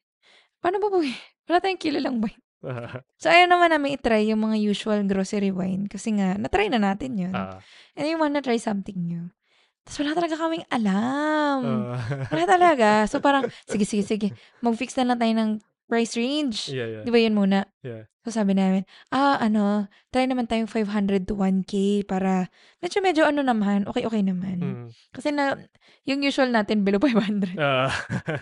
[0.60, 1.00] Paano ba po?
[1.48, 2.44] Wala tayong kilalang wine.
[2.68, 6.84] ah, So, ayaw naman namin itry yung mga usual grocery wine kasi nga, natry na
[6.84, 7.32] natin yun.
[7.32, 7.64] ah,
[7.96, 9.32] And you wanna try something new.
[9.88, 11.60] Tapos wala talaga kaming alam.
[11.64, 12.28] ah.
[12.28, 13.08] Wala talaga.
[13.08, 14.28] So, parang, sige, sige, sige.
[14.60, 15.52] Mag-fix na lang tayo ng
[15.86, 16.70] price range.
[16.70, 17.04] yeah, yeah.
[17.06, 17.70] Di ba yun muna?
[17.86, 18.10] Yeah.
[18.26, 22.50] So, sabi namin, ah, ano, try naman tayong 500 to 1K para,
[22.82, 24.58] medyo, medyo ano naman, okay-okay naman.
[24.58, 24.88] Mm.
[25.14, 25.54] Kasi na,
[26.10, 27.54] yung usual natin, below 500.
[27.62, 27.94] Ah.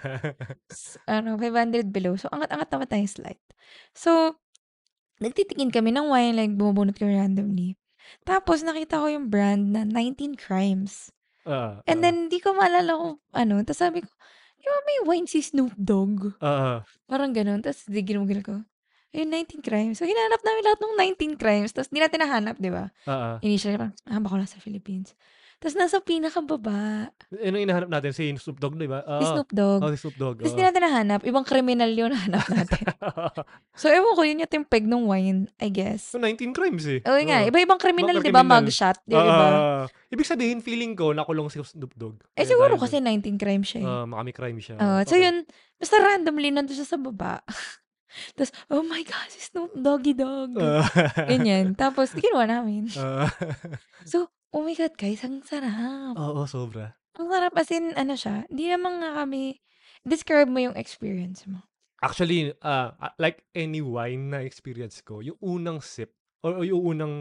[0.72, 2.16] S- ano, 500 below.
[2.16, 3.44] So, angat-angat naman tayong slight.
[3.92, 4.40] So,
[5.20, 7.76] nagtitingin kami ng wine, like, bumubunot kami randomly.
[8.24, 11.12] Tapos nakita ko yung brand na 19 Crimes.
[11.44, 12.04] Oo, And oo.
[12.04, 13.60] then, hindi ko maalala kung ano.
[13.68, 14.08] Tapos sabi ko,
[14.64, 16.40] di ba may wine si Snoop Dogg?
[16.40, 16.74] Oo.
[17.06, 17.60] Parang ganun.
[17.60, 18.64] Tapos di ginugil ko.
[19.14, 20.02] Ayun, 19 crimes.
[20.02, 21.70] So, hinanap namin lahat ng 19 crimes.
[21.70, 22.90] Tapos, hindi natin nahanap, di ba?
[23.06, 23.38] Oo.
[23.46, 25.14] Initially, parang, ah, baka wala sa Philippines.
[25.64, 27.08] Tapos, nasa pinakababa.
[27.32, 28.12] Ano yung hinahanap natin?
[28.12, 29.00] Si Snoop Dogg, di ba?
[29.00, 29.32] Si Oo.
[29.32, 29.80] Snoop Dogg.
[29.80, 30.38] Oh, si Snoop Dogg.
[30.44, 31.24] Tapos, di natin nahanap.
[31.24, 32.84] Ibang kriminal yun nahanap natin.
[33.80, 36.12] so, ewan ko, yun yung timpeg ng wine, I guess.
[36.12, 37.00] So, 19 crimes eh.
[37.08, 37.48] Oo nga, Oo.
[37.48, 38.44] iba-ibang kriminal, di ba?
[38.44, 39.88] Mugshot, di ba?
[40.12, 42.20] ibig sabihin, feeling ko, nakulong si Snoop Dogg.
[42.36, 43.88] Eh, Kaya siguro kasi 19 crimes siya eh.
[43.88, 44.76] ah, makami crime siya.
[44.78, 45.32] Oo, so Okay.
[45.32, 45.48] yun,
[45.80, 47.40] basta randomly nandun siya sa baba.
[48.38, 50.54] Tapos, oh my God, si Snoop Doggy Dog.
[50.60, 50.86] Ah.
[51.26, 51.74] Ganyan.
[51.74, 52.92] Tapos, ginawa namin.
[53.00, 53.26] Ah.
[54.06, 56.14] So, oh my God, guys, ang sarap.
[56.16, 56.96] Oo, sobra.
[57.18, 59.58] Ang sarap, as in, ano siya, hindi naman nga kami,
[60.02, 61.62] describe mo yung experience mo.
[62.00, 67.16] Actually, ah, like any wine na experience ko, yung unang sip, or, or yung unang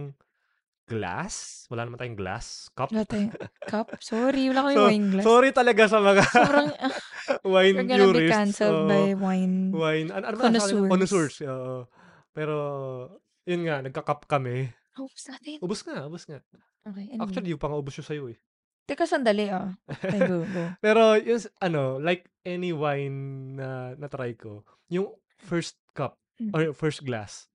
[0.82, 2.90] glass, wala naman tayong glass, cup.
[2.90, 3.32] Wala tayong
[3.72, 3.94] cup.
[4.02, 5.24] Sorry, wala kami So, wine glass.
[5.24, 6.94] sorry talaga sa mga Sobrang, ah,
[7.46, 8.34] wine we're gonna be purists.
[8.34, 8.90] cancelled oo.
[8.90, 9.70] by wine.
[9.70, 10.08] wine.
[10.10, 10.90] Ano, ano Connoisseurs.
[10.90, 11.36] Connoisseurs.
[11.46, 11.86] oo.
[12.34, 12.56] Pero,
[13.46, 14.72] yun nga, nagka-cup kami.
[14.94, 15.56] Oh, sa atin.
[15.58, 16.40] Ubus nga, ubus nga.
[16.84, 17.22] Okay, anyway.
[17.22, 18.38] Actually, yung pang-ubos yun sa'yo eh.
[18.84, 19.72] Teka, sandali ah.
[20.02, 20.62] Go, go.
[20.84, 23.16] Pero, yung, s- ano, like any wine
[23.54, 26.48] na na-try ko, yung first cup, Mm.
[26.50, 27.46] or first glass,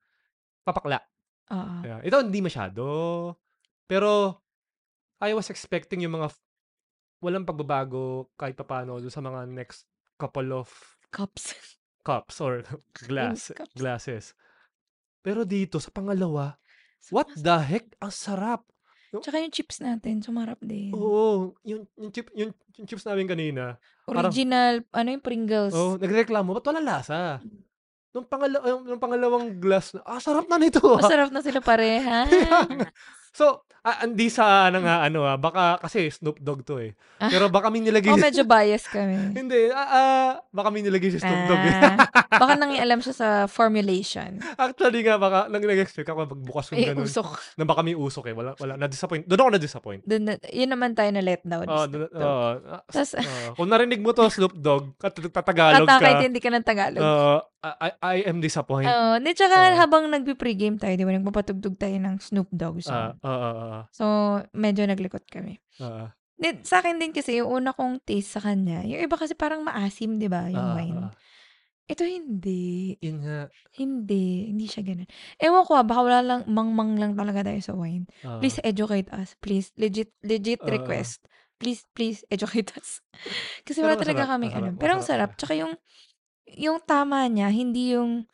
[0.63, 1.01] papakla.
[1.49, 1.75] Oo.
[1.83, 1.99] Yeah.
[2.05, 2.85] Ito, hindi masyado.
[3.83, 4.37] Pero,
[5.17, 6.45] I was expecting yung mga, f-
[7.19, 10.69] walang pagbabago kahit papaano doon sa mga next couple of
[11.09, 11.57] Cups.
[12.01, 12.61] cups or
[13.09, 13.73] glass cups.
[13.73, 14.25] glasses.
[15.19, 16.55] Pero dito, sa pangalawa,
[17.09, 17.85] what the heck?
[17.97, 18.61] Ang sarap.
[19.07, 20.91] Tsaka yung chips natin, sumarap din.
[20.91, 25.71] Oo, yung, yung, chip, yung, yung chips namin kanina, parang- Original, ano yung Pringles.
[25.71, 27.39] oh, nagreklamo, ba't walang lasa?
[28.11, 30.83] Nung, pangala, nung pangalawang glass, ah, sarap na nito.
[30.83, 32.27] ah." Masarap na sila pareha.
[33.33, 36.91] So, ah, hindi sa ano nga, ano ah, baka kasi Snoop Dogg to eh.
[37.23, 37.31] Ah.
[37.31, 39.15] Pero baka may nilagay, oh, medyo biased kami.
[39.39, 41.75] hindi, ah, ah, baka may nilagay si Snoop Dogg eh.
[41.77, 41.95] Ah,
[42.43, 44.43] baka nangialam siya sa formulation.
[44.59, 47.07] Actually nga, baka, nang nag-expect ako magbukas yung Ay, ganun.
[47.07, 47.27] usok.
[47.55, 48.33] Na baka may usok eh.
[48.35, 49.23] Wala, wala, na-disappoint.
[49.23, 50.01] Doon ako na-disappoint.
[50.03, 51.65] Dun, na- yun naman tayo na let down.
[51.65, 52.49] Oo, doon- oo.
[52.67, 53.55] Ah, Tas- oo.
[53.55, 57.01] kung narinig mo to, Snoop Dogg, at tatagalog ka, hindi ka ng Tagalog.
[57.01, 57.35] oo,
[57.67, 58.87] I, I am disappointed.
[58.87, 59.17] Oo.
[59.19, 59.77] Di, tsaka Oo.
[59.81, 62.95] habang nagpi-pregame tayo, di ba, nagpapatugtog tayo ng Snoop Dogg song.
[62.95, 63.79] Ah, oo, oo, oo.
[63.91, 64.05] so,
[64.55, 65.59] medyo naglikot kami.
[65.83, 66.07] Oo.
[66.37, 69.65] Di, sa akin din kasi, yung una kong taste sa kanya, yung iba kasi parang
[69.65, 71.09] maasim, di ba, yung Ah, wine.
[71.87, 72.99] Ito hindi.
[72.99, 73.47] Yun nga.
[73.79, 74.51] Hindi.
[74.51, 75.07] Hindi siya ganun.
[75.39, 78.05] Ewan ko ah, baka wala lang, mang-mang lang talaga tayo sa wine.
[78.27, 78.43] Ah.
[78.43, 79.39] Please educate us.
[79.39, 79.71] Please.
[79.79, 80.67] Legit, legit Oo.
[80.67, 81.23] request.
[81.57, 82.99] Please, please educate us.
[83.65, 84.77] Kasi wala talaga masarap, kaming masarap, ano.
[84.77, 85.39] Pero ang masarap sarap.
[85.39, 85.73] Tsaka yung,
[86.59, 88.27] yung tama niya, hindi yung,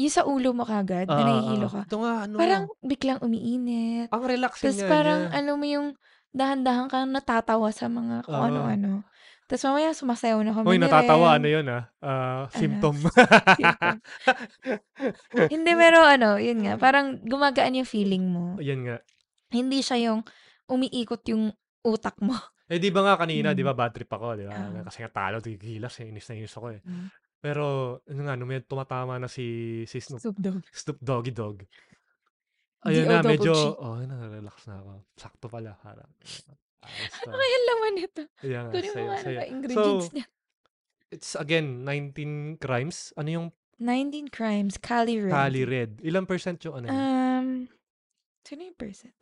[0.00, 1.72] yung sa ulo mo kagad, na Ah, nahihilo ah.
[1.72, 1.80] ka.
[1.84, 2.34] Ito nga, ano.
[2.36, 4.08] Parang biglang umiinit.
[4.08, 5.36] ang relaxing Tapos nga parang, niya.
[5.36, 5.88] alam mo yung,
[6.30, 8.46] dahan-dahan kang natatawa sa mga kung Oo.
[8.46, 9.02] ano-ano.
[9.44, 11.26] Tapos mamaya sumasayaw na kami Hoy, ni natatawa.
[11.28, 11.36] Rem.
[11.36, 11.82] Ano yun ah?
[11.98, 12.54] Ah, Ano?
[12.54, 12.94] symptom.
[13.02, 13.98] Symptom.
[15.50, 18.54] Hindi, pero ano, yun nga, parang gumagaan yung feeling mo.
[18.58, 18.96] Yan nga.
[19.50, 20.22] Hindi siya yung
[20.66, 21.50] umiikot yung
[21.82, 22.38] utak mo.
[22.70, 23.68] Eh, di ba nga kanina, di Mm.
[23.68, 24.54] ba, bad trip ako, di ba?
[24.54, 24.86] Oo.
[24.86, 26.80] Kasi nga talo, tigilas, eh, inis na inis ako eh.
[26.86, 27.06] Mm.
[27.40, 27.64] Pero,
[28.04, 29.44] ano nga, nung may tumatama na si,
[29.88, 30.62] si Snoop, Snoop Dogg.
[30.70, 31.56] Snoop Doggy Dog.
[32.84, 34.90] Ayun na, medyo, oh, na-relax na ako.
[35.16, 35.76] Sakto pala.
[35.84, 36.44] Ayos
[37.28, 37.40] Ano na.
[37.40, 38.22] kaya laman nito?
[38.40, 40.26] Ayan nga, Kunin mo ano ba ingredients So, niya.
[41.12, 43.12] it's again, 19 crimes.
[43.20, 43.46] Ano yung
[43.80, 45.32] 19 crimes, Cali Red.
[45.32, 45.90] Cali Red?
[46.04, 46.86] Ilang percent yung ano?
[46.88, 46.96] yun?
[46.96, 47.48] Um,
[48.44, 49.16] sino yung percent?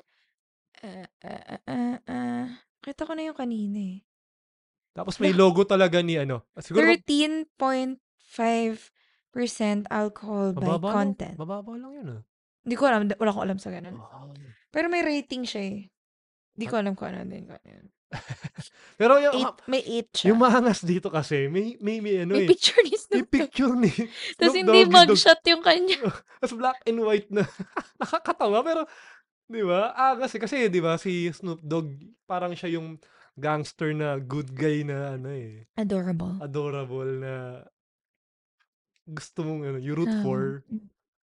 [0.83, 2.47] Uh, uh, uh, uh, uh,
[2.83, 3.99] kita ko na yung kanina eh.
[4.95, 6.47] Tapos may logo talaga ni ano.
[6.59, 7.99] Siguro, mag- 13.5%
[9.89, 11.37] alcohol by mababa lang, content.
[11.39, 12.23] mababa lang yun ah.
[12.69, 13.97] Hindi ko alam, wala ko alam sa ganun.
[13.97, 14.37] Wow.
[14.69, 15.81] Pero may rating siya eh.
[16.59, 17.49] Hindi ko alam kung ano din.
[17.49, 17.87] kung ano yun.
[19.01, 20.27] Pero yung, Eight, may 8 siya.
[20.33, 22.51] yung maangas dito kasi, may, may, may ano may eh.
[22.51, 23.33] picture ni May Snoop Dogg.
[23.33, 23.93] picture ni
[24.37, 25.09] Tapos Snoop hindi Doggy Dogg.
[25.13, 25.99] mugshot yung kanya.
[26.41, 27.45] Tapos black and white na.
[28.01, 28.81] Nakakatawa pero,
[29.49, 29.93] di ba?
[29.97, 31.95] Ah, kasi, kasi, di ba, si Snoop Dogg,
[32.29, 33.01] parang siya yung
[33.39, 35.65] gangster na good guy na ano eh.
[35.79, 36.43] Adorable.
[36.43, 37.33] Adorable na
[39.09, 40.63] gusto mong ano, you root Ah, for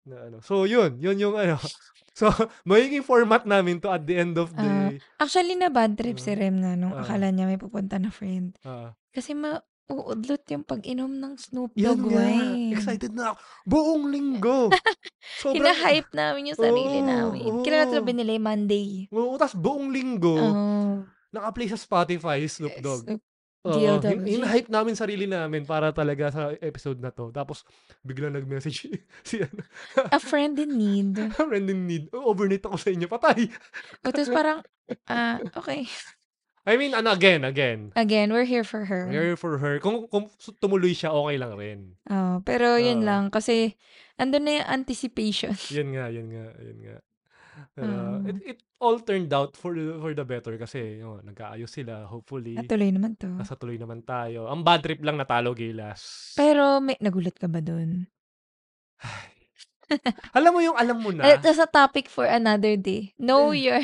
[0.03, 0.37] na ano.
[0.39, 0.95] So, yun.
[0.97, 1.59] Yun yung ano.
[2.15, 2.31] So,
[2.63, 4.95] magiging format namin to at the end of the...
[5.19, 6.39] actually, na bad trip si Ah.
[6.39, 7.03] Rem na nung Ah.
[7.03, 8.55] akala niya may pupunta na friend.
[8.63, 12.23] ah, Kasi mauudlot yung pag-inom ng Snoop Dogg nga.
[12.23, 12.71] wine.
[12.71, 13.39] Excited na ako.
[13.67, 14.71] Buong linggo.
[15.43, 15.59] Sobrang...
[15.59, 17.51] Hina-hype namin yung sarili Oo, namin.
[17.61, 18.07] Kailan natin oo.
[18.07, 18.35] binili?
[18.39, 18.87] Monday.
[19.11, 21.03] Oo, tas buong linggo, Oh.
[21.29, 23.03] naka-play sa Spotify, Snoop Dogg.
[23.03, 23.23] Snoop
[23.65, 24.29] Oo, DLWG.
[24.29, 27.33] hina-hype namin sarili namin para talaga sa episode na 'to.
[27.33, 27.65] Tapos
[28.05, 28.93] biglang nag-message
[29.27, 29.61] si ano,
[30.13, 31.17] A friend in need.
[31.49, 33.49] friend in need, "O-overnight ako sa inyo." Patay!
[34.05, 34.61] O tapos parang,
[35.09, 35.89] ah, okey.
[36.65, 39.05] I mean ano, again again, Again, we're here for her.
[39.09, 39.77] we're here for her.
[39.81, 40.29] Kung kung
[40.61, 41.79] tumuloy siya, okey lang rin.
[42.09, 43.07] Oo, pero yun Oo.
[43.09, 43.77] lang kasi
[44.17, 45.53] andun na yung anticipation.
[45.73, 46.97] Yun nga, yun nga, yun nga.
[47.75, 48.27] Pero Oo.
[48.27, 52.55] it it all turned out for the for the better kasi yun, nagkaayos sila hopefully.
[52.55, 53.31] Natuloy naman 'to.
[53.35, 54.47] Nasa tuloy naman tayo.
[54.47, 56.35] Ang bad trip lang natalo Gilas.
[56.35, 58.07] Pero may nagulat ka ba dun?
[60.33, 63.13] Alam mo yung alam mo na that's a topic for another day.
[63.19, 63.69] Know Eh.
[63.71, 63.81] your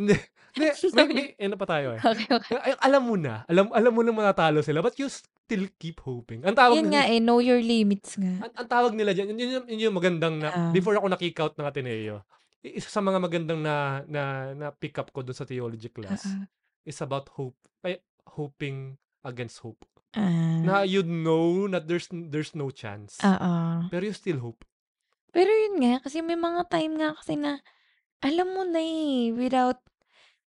[0.00, 0.16] Hindi,
[0.56, 2.00] hindi, may may ano pa tayo, eh.
[2.00, 2.54] Okey, okey.
[2.56, 6.40] Ay, alam mo na, alam alam mo na matatalo sila but you still keep hoping.
[6.46, 8.48] Ang tawag Yun nila nga, eh, know your limits nga.
[8.48, 10.72] ang, ang tawag nila diyan, yun, yun, yun yung magandang na Oo.
[10.72, 12.24] before ako na-kick out ng Ateneo.
[12.64, 16.50] Isa sa mga magandang na na na pick up ko dun sa theology class Oo.
[16.84, 18.04] is about hope, ay,
[18.36, 19.80] hoping against hope.
[20.14, 20.60] Ah.
[20.60, 23.16] Na you know that there's there's no chance.
[23.24, 23.90] Oo.
[23.92, 24.64] Pero you still hope.
[25.34, 27.62] Pero yun nga, kasi may mga time nga kasi na
[28.24, 29.80] alam mo na, eh, without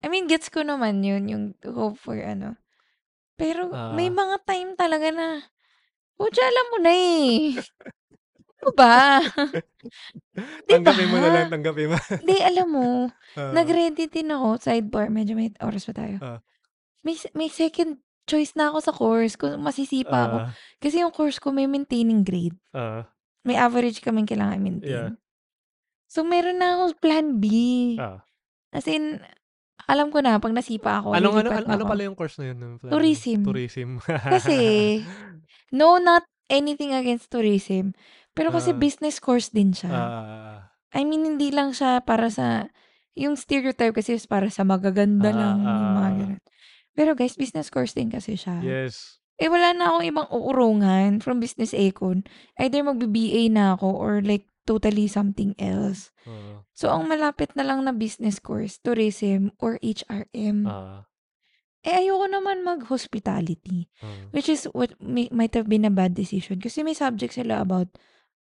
[0.06, 2.56] I mean, gets ko naman yun, yung hope for ano.
[3.40, 4.14] Pero may Ah.
[4.14, 5.28] mga time talaga na,
[6.20, 7.40] putya alam mo na, eh.
[8.62, 9.18] Ano ba?
[10.62, 11.98] 'Di Tanggapin mo na lang, tanggapin mo.
[12.22, 13.52] Hindi, alam mo, Oo.
[13.52, 16.22] nag-ready din ako, sidebar, medyo may oras pa tayo.
[16.22, 16.40] Ah.
[17.02, 20.38] May may second choice na ako sa course kung masisipa ako.
[20.40, 22.56] Ah, Kasi yung course ko may maintaining grade.
[22.72, 23.10] ah,
[23.42, 24.78] May average kaming kailangan.
[24.80, 25.18] Yeah.
[26.06, 27.46] So, meron na akong plan B.
[27.98, 28.22] ah.
[28.70, 29.18] As in,
[29.84, 31.92] alam ko na 'pag nasipa ako, Anong ano lilipat ano, na ano ako.
[31.92, 32.92] pala yung course na yun ng plan?
[32.94, 33.40] Tourism.
[33.42, 33.90] Tourism.
[34.06, 34.56] Kasi,
[35.76, 37.98] no, not anything against tourism.
[38.32, 38.78] Pero kasi Ah.
[38.78, 39.92] business course din siya.
[39.92, 40.58] Ah,
[40.92, 42.68] I mean, hindi lang siya para sa,
[43.14, 46.16] yung stereotype kasi is para sa magaganda Ah, lang, yung mga ah.
[46.16, 46.42] ganun.
[46.92, 48.60] Pero guys, business course din kasi siya.
[48.60, 49.20] yes.
[49.36, 52.22] Eh, wala na akong ibang uurungan from business econ.
[52.56, 56.14] Either magbi-BA na ako or like totally something else.
[56.24, 56.62] Oo.
[56.72, 60.64] So, ang malapit na lang na business course, tourism or HRM.
[60.64, 61.10] Ah,
[61.82, 63.90] Eh, ayoko naman mag-hospitality.
[64.00, 64.30] ah.
[64.30, 66.62] Which is what may, might have been a bad decision.
[66.62, 67.90] Kasi may subject sila about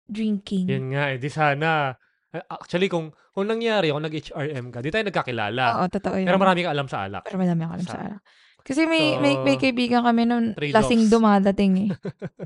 [0.09, 0.65] drinking.
[0.65, 1.93] Yun nga eh, di sana.
[2.27, 5.63] eh, Actually, kung kung nangyari, kung nag-HRM ka, di tayo nagkakilala.
[5.75, 6.25] Oo, totoo yun.
[6.25, 7.23] Pero marami ka alam sa alak.
[7.23, 8.21] Pero madami ako alam Sa- sa alak.
[8.59, 10.75] Kasi may, may, may So, kaibigan kami trade-offs.
[10.75, 11.89] lasing dumadating eh.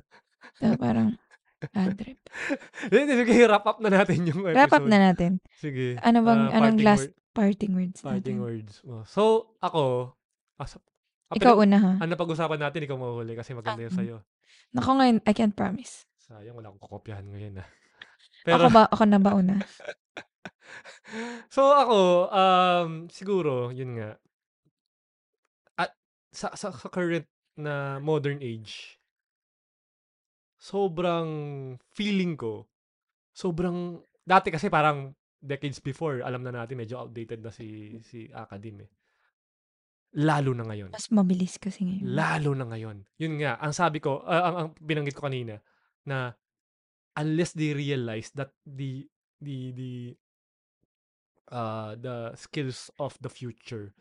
[0.57, 1.17] so, parang,
[1.65, 2.19] bad trip.
[2.87, 4.55] Sige, wrap up na natin yung episode.
[4.55, 5.31] Wrap up na natin.
[5.53, 5.97] Sige.
[5.99, 8.45] Ano bang, ah, anong last word- parting words parting natin?
[8.45, 9.01] words mo.
[9.03, 9.21] So,
[9.57, 10.13] ako,
[10.55, 11.91] as, ah, Ikaw pero, una ha.
[11.97, 14.17] ano pag-usapan natin, ikaw mahuli kasi maganda yun Ah, sa'yo.
[14.75, 16.05] Ako ngayon, I can't promise.
[16.33, 17.69] Sayang, wala akong kokopyahan ngayon ah.
[18.41, 19.55] ako Pero, ba, ako na ba una?
[21.53, 21.99] so ako,
[22.33, 24.17] um, siguro, yun nga,
[25.77, 25.93] at
[26.33, 28.97] sa, sa, sa current na modern age,
[30.57, 31.29] sobrang
[31.93, 32.65] feeling ko,
[33.29, 38.89] sobrang, dati kasi parang decades before, alam na natin, medyo outdated na si, si Akadim
[38.89, 38.89] eh.
[40.17, 40.97] Lalo na ngayon.
[40.97, 42.09] Mas mabilis kasi ngayon.
[42.09, 43.05] Lalo na ngayon.
[43.21, 45.61] Yun nga, ang sabi ko, ah, ang, ang binanggit ko kanina,
[46.05, 46.33] na
[47.17, 49.07] unless they realize that the
[49.41, 49.93] the the
[51.51, 53.93] uh the skills of the future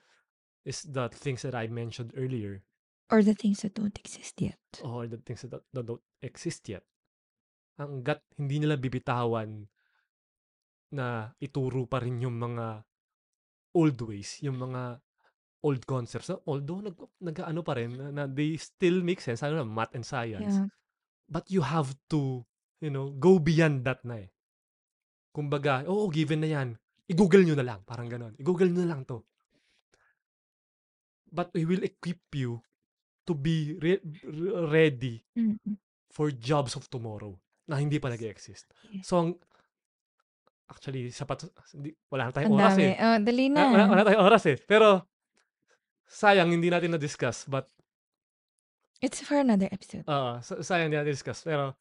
[0.65, 2.63] is the things that I mentioned earlier
[3.13, 4.57] Or the things that don't exist yet.
[4.81, 6.81] or the things that, that don't exist yet.
[7.77, 9.69] Hanggat hindi nila bibitawan
[10.97, 12.85] na ituro pa rin yung mga
[13.77, 15.01] old ways, yung mga
[15.65, 16.33] old concepts.
[16.49, 20.05] Although nag, nag-ano pa rin, na, na they still make sense, ano na, math and
[20.05, 20.61] science.
[20.61, 20.69] Yeah.
[21.33, 22.45] But you have to,
[22.76, 24.28] you know, go beyond that na eh.
[25.33, 26.68] Kumbaga, oo, given na yan.
[27.09, 27.80] I-google nyo na lang.
[27.89, 28.37] Parang ganon.
[28.37, 29.24] I-google nyo na lang to.
[31.33, 32.61] But we will equip you
[33.24, 35.24] to be re- re- ready
[36.12, 37.33] for jobs of tomorrow
[37.64, 38.68] na hindi pa nag-exist.
[39.01, 39.30] So, ang,
[40.68, 42.85] actually, sapat, hindi, wala na tayong Ang oras dami.
[42.85, 42.95] eh.
[43.01, 43.59] Oh, dali na.
[43.59, 44.61] Ah, Wala, wala tayong oras eh.
[44.61, 45.09] Pero,
[46.05, 47.49] sayang, hindi natin na-discuss.
[47.49, 47.72] But,
[49.03, 50.07] It's for another episode.
[50.07, 51.43] Oo, sa sayang hindi natin discuss.
[51.43, 51.75] Pero,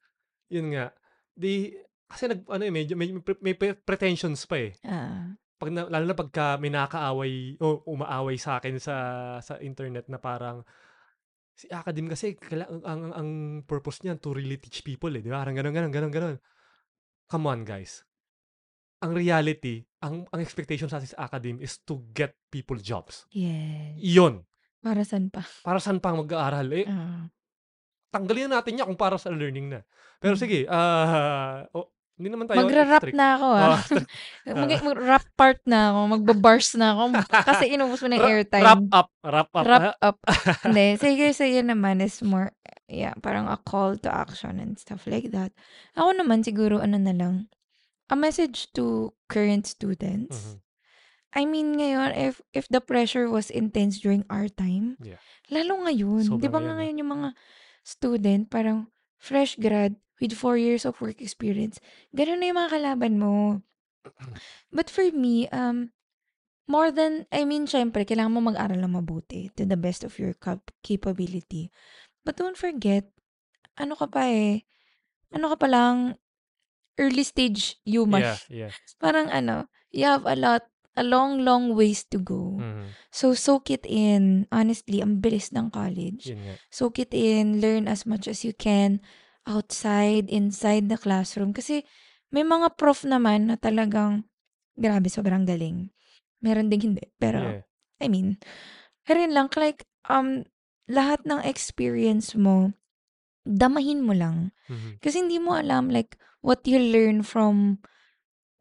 [0.50, 0.90] yun nga,
[1.38, 1.70] di,
[2.10, 4.74] kasi nag, ano eh, medyo, may, may, may pre- pretensions pa eh.
[4.82, 5.38] Ah.
[5.62, 8.96] Pag na, lalo na pagka may nakaaway, o umaaway sa akin sa,
[9.38, 10.66] sa internet na parang,
[11.54, 13.30] si Akadim kasi, kaila, ang, ang, ang
[13.70, 15.22] purpose niyan to really teach people eh.
[15.22, 15.46] Di ba?
[15.46, 16.36] Parang ganun, ganun, ganun, ganun.
[17.30, 18.02] Come on, guys.
[19.06, 23.30] Ang reality, ang, ang expectation sa atin sa Akadim is to get people jobs.
[23.30, 23.94] yes.
[24.02, 24.42] Iyon.
[24.82, 25.46] Para saan pa?
[25.62, 26.68] Para saan pang mag-aaral?
[26.74, 27.30] Eh, Ah.
[28.10, 29.80] tanggalin na natin niya kung para sa learning na.
[30.18, 30.42] Pero Mm.
[30.42, 33.18] sige, ah, o- Hindi naman tayo Magra-rap strict.
[33.18, 33.66] na ako ah.
[33.66, 33.82] Oh,
[34.62, 36.00] Mag- mag-rap part na ako.
[36.12, 37.04] Magbabars na ako.
[37.50, 38.62] Kasi inubos mo ng airtime.
[38.62, 39.10] wrap up.
[39.26, 39.66] Wrap up.
[39.66, 40.18] Wrap up.
[40.62, 40.86] Hindi.
[41.02, 42.54] Sige, sige naman is more,
[42.86, 45.50] yeah, parang a call to action and stuff like that.
[45.98, 47.50] Ako naman siguro, ano na lang,
[48.06, 50.38] a message to current students.
[50.38, 50.56] Mhm.
[51.32, 55.20] I mean, ngayon, if if the pressure was intense during our time, Yeah.
[55.48, 56.28] lalo ngayon.
[56.40, 56.78] Di ba ngayon, nga eh.
[56.84, 57.30] ngayon yung mga
[57.88, 61.80] student, parang fresh grad with four years of work experience,
[62.14, 63.64] ganun na yung mga kalaban mo.
[64.76, 65.96] But for me, um,
[66.68, 70.36] more than, I mean, syempre, kailangan mo mag-aral ng mabuti to the best of your
[70.38, 71.72] cap- capability.
[72.22, 73.10] But don't forget,
[73.80, 74.68] ano ka pa eh,
[75.32, 76.22] ano ka pa lang,
[77.00, 78.22] early stage human.
[78.22, 78.72] Yeah, yeah.
[79.04, 80.68] Parang ano, you have a lot,
[81.02, 82.62] a long, long ways to go.
[82.62, 82.94] Mhm.
[83.10, 84.46] So, soak it in.
[84.54, 86.30] Honestly, ang bilis ng college.
[86.70, 87.58] Soak it in.
[87.58, 89.02] Learn as much as you can
[89.50, 91.50] outside, inside the classroom.
[91.52, 91.82] Kasi
[92.30, 94.30] may mga prof naman na talagang,
[94.78, 95.90] grabe, sobrang galing.
[96.40, 97.04] Meron ding hindi.
[97.18, 97.62] Pero, Yeah.
[98.02, 98.38] I mean,
[99.06, 100.46] rin lang, like, um,
[100.90, 102.74] lahat ng experience mo,
[103.46, 104.54] damahin mo lang.
[104.70, 105.02] Mhm.
[105.02, 107.82] Kasi hindi mo alam, like, what you learn from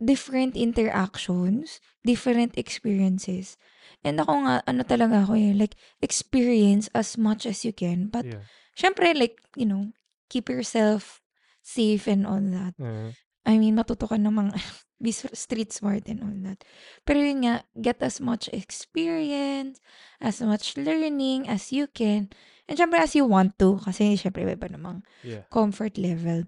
[0.00, 3.60] different interactions, different experiences.
[4.00, 8.08] And ako nga, ano talaga ako eh, like, experience as much as you can.
[8.08, 8.42] But, Yeah.
[8.72, 9.92] syempre, like, you know,
[10.32, 11.20] keep yourself
[11.60, 12.72] safe and all that.
[12.80, 13.12] Uh,
[13.44, 14.52] I mean, matuto ka namang
[15.02, 16.64] be street smart and all that.
[17.04, 19.80] Pero yun nga, get as much experience,
[20.20, 22.28] as much learning as you can.
[22.68, 23.80] And syempre, as you want to.
[23.80, 25.48] Kasi syempre, iba namang yeah.
[25.48, 26.44] comfort level.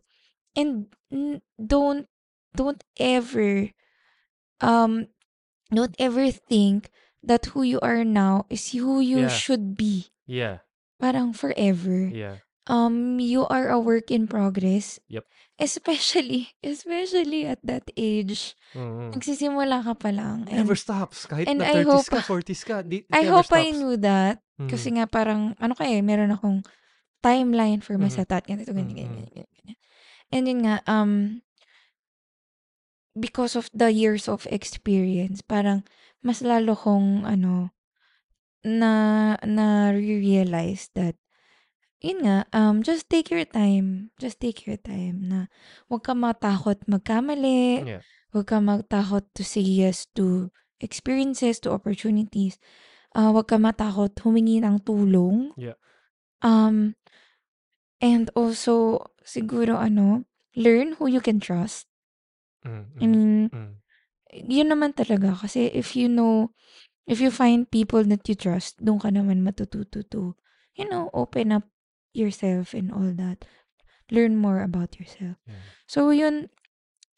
[0.53, 0.93] And
[1.57, 2.12] don't,
[2.55, 3.71] don't ever,
[4.61, 5.07] um,
[5.71, 6.91] don't ever think
[7.23, 9.33] that who you are now is who you Yeah.
[9.33, 10.11] should be.
[10.27, 10.65] Yeah.
[10.99, 12.07] Parang forever.
[12.11, 12.43] Yeah.
[12.71, 15.03] Um, you are a work in progress.
[15.11, 15.27] Yep.
[15.59, 18.55] Especially, especially at that age.
[18.75, 19.19] Mhm.
[19.19, 20.47] Nagsisimula ka pa lang.
[20.47, 21.27] And Never stops.
[21.27, 23.79] Kahit and na I 30s hope- ka, 40s ka, di, I never hope I stops.
[23.83, 24.37] knew that.
[24.63, 24.71] Mhm.
[24.71, 26.63] Kasi nga parang, ano kaya, meron akong
[27.19, 28.19] timeline for my Mhm.
[28.23, 28.47] satat.
[28.47, 29.75] Ganito, ganito, Mhm.
[30.33, 31.43] And yun nga, um,
[33.19, 35.85] because of the years of experience, parang
[36.25, 37.71] mas lalo kong, ano,
[38.65, 41.17] na, na realize that,
[42.03, 44.11] yun nga, um, just take your time.
[44.19, 45.39] Just take your time na
[45.87, 47.87] huwag ka matakot magkamali.
[47.87, 48.03] Yeah.
[48.35, 50.51] Huwag ka matakot to say yes to
[50.83, 52.59] experiences, to opportunities.
[53.15, 55.55] Uh, huwag ka matakot humingi ng tulong.
[55.55, 55.79] Yeah.
[56.43, 56.99] Um,
[58.03, 60.27] and also, siguro ano,
[60.59, 61.92] learn who you can trust.
[62.63, 63.51] Mm, I mm, mean,
[64.33, 65.37] yun naman talaga.
[65.37, 66.55] Kasi if you know,
[67.05, 70.39] if you find people that you trust, doon ka naman matututo to,
[70.79, 71.67] you know, open up
[72.17, 73.45] yourself and all that.
[74.13, 75.41] Learn more about yourself.
[75.49, 75.65] Yeah.
[75.89, 76.53] So, yun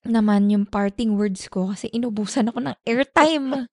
[0.05, 3.67] naman yung parting words ko kasi inubusan ako ng airtime.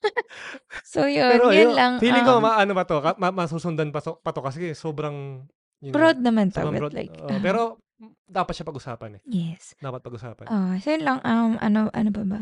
[0.92, 1.28] so, yun.
[1.28, 1.92] Pero yun yun, lang.
[1.98, 5.44] feeling ko um, maano ba to, ma- masusundan pa, to, pa to kasi sobrang
[5.82, 6.62] yun nga, broad naman to.
[6.62, 6.94] but broad.
[6.94, 7.60] like, Oo, ah, pero
[7.98, 9.22] mm, dapat siya pag-usapan eh.
[9.24, 9.74] yes.
[9.78, 10.46] Dapat pag-usapan.
[10.46, 11.18] Ah, so yun lang.
[11.22, 12.40] Um, ano, ano ba ba?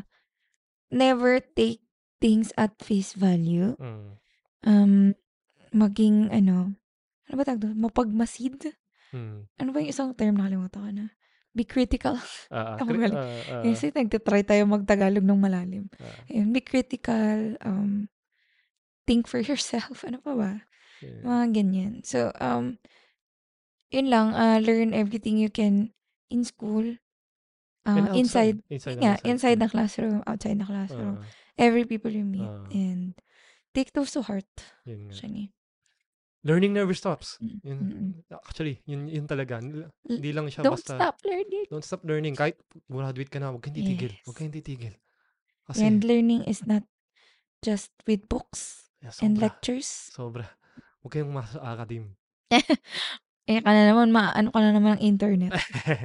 [0.89, 1.83] Never take
[2.17, 3.75] things at face value.
[3.77, 4.09] Mm.
[4.63, 4.95] Um,
[5.71, 6.79] maging, ano,
[7.27, 7.77] ano ba tawag doon?
[7.77, 8.73] Mapagmasid?
[9.11, 9.47] Mm.
[9.51, 11.07] Ano ba yung isang term nakalimutan ko na?
[11.53, 12.21] Be critical.
[12.53, 15.91] Ah, ah, Ako cri- ah, ah, Kasi nagtitry tayo magtagalog ng malalim.
[15.99, 17.57] ah, Ayun, be critical.
[17.65, 18.07] Um,
[19.03, 20.05] think for yourself.
[20.07, 20.53] Ano pa ba?
[21.03, 21.23] yeah.
[21.25, 21.93] Mga ganyan.
[22.07, 22.79] So, um,
[23.91, 24.34] yun lang.
[24.34, 25.93] Uh, learn everything you can
[26.30, 26.97] in school.
[27.87, 28.59] Uh, And inside.
[28.66, 31.22] Inside, Yun nga, and inside the classroom, outside the classroom.
[31.22, 31.26] Ah,
[31.57, 32.43] Every people you meet.
[32.45, 32.66] Ah.
[32.74, 33.14] and
[33.72, 34.49] take those to heart.
[34.84, 35.14] yun nga.
[35.14, 35.47] Actually.
[36.47, 37.43] Learning never stops.
[37.43, 38.12] Mm, Yun, mm.
[38.47, 39.59] actually, yun, yun talaga.
[39.59, 41.66] L- Hindi lang siya Don't basta, stop learning.
[41.66, 42.39] don't stop learning.
[42.39, 42.55] Kahit
[42.87, 44.14] graduate ka na, huwag kang titigil.
[44.14, 44.22] Yes.
[44.22, 44.95] Huwag kang titigil.
[45.66, 46.87] Kasi, And learning is not
[47.66, 49.91] just with books yeah, and sobra, lectures.
[50.14, 50.47] sobra.
[51.03, 52.14] Huwag kayong masa sa academe.
[53.47, 55.55] Eh, ka na naman, ma ano ka na naman ng internet.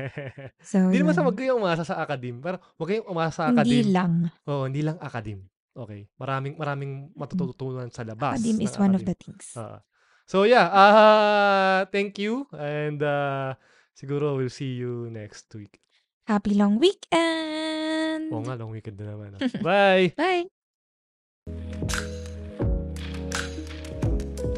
[0.61, 2.37] So, Hindi naman sa wag kayong umasa sa academe.
[2.37, 3.89] Pero huwag kayong umasa sa Hindi academe.
[3.89, 4.13] lang.
[4.45, 5.49] Oo, hindi lang academe.
[5.73, 6.05] Okay.
[6.15, 8.37] Maraming maraming matututunan sa labas.
[8.37, 9.09] Academe is one of academe.
[9.09, 9.45] the things.
[9.57, 9.81] Ah.
[10.27, 13.57] so yeah, uh, thank you and uh,
[13.91, 15.81] siguro we'll see you next week.
[16.29, 18.29] Happy long weekend!
[18.29, 19.35] Oo nga, long weekend na naman.
[19.35, 19.41] ah.
[19.65, 20.13] Bye!
[20.13, 20.45] Bye!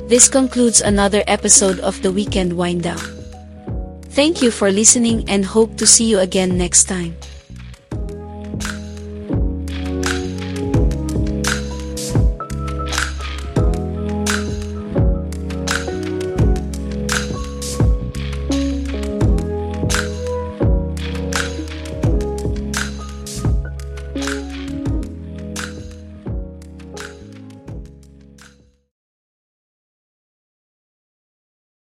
[0.07, 2.99] This concludes another episode of the Weekend Wind Down.
[4.11, 7.15] Thank you for listening and hope to see you again next time.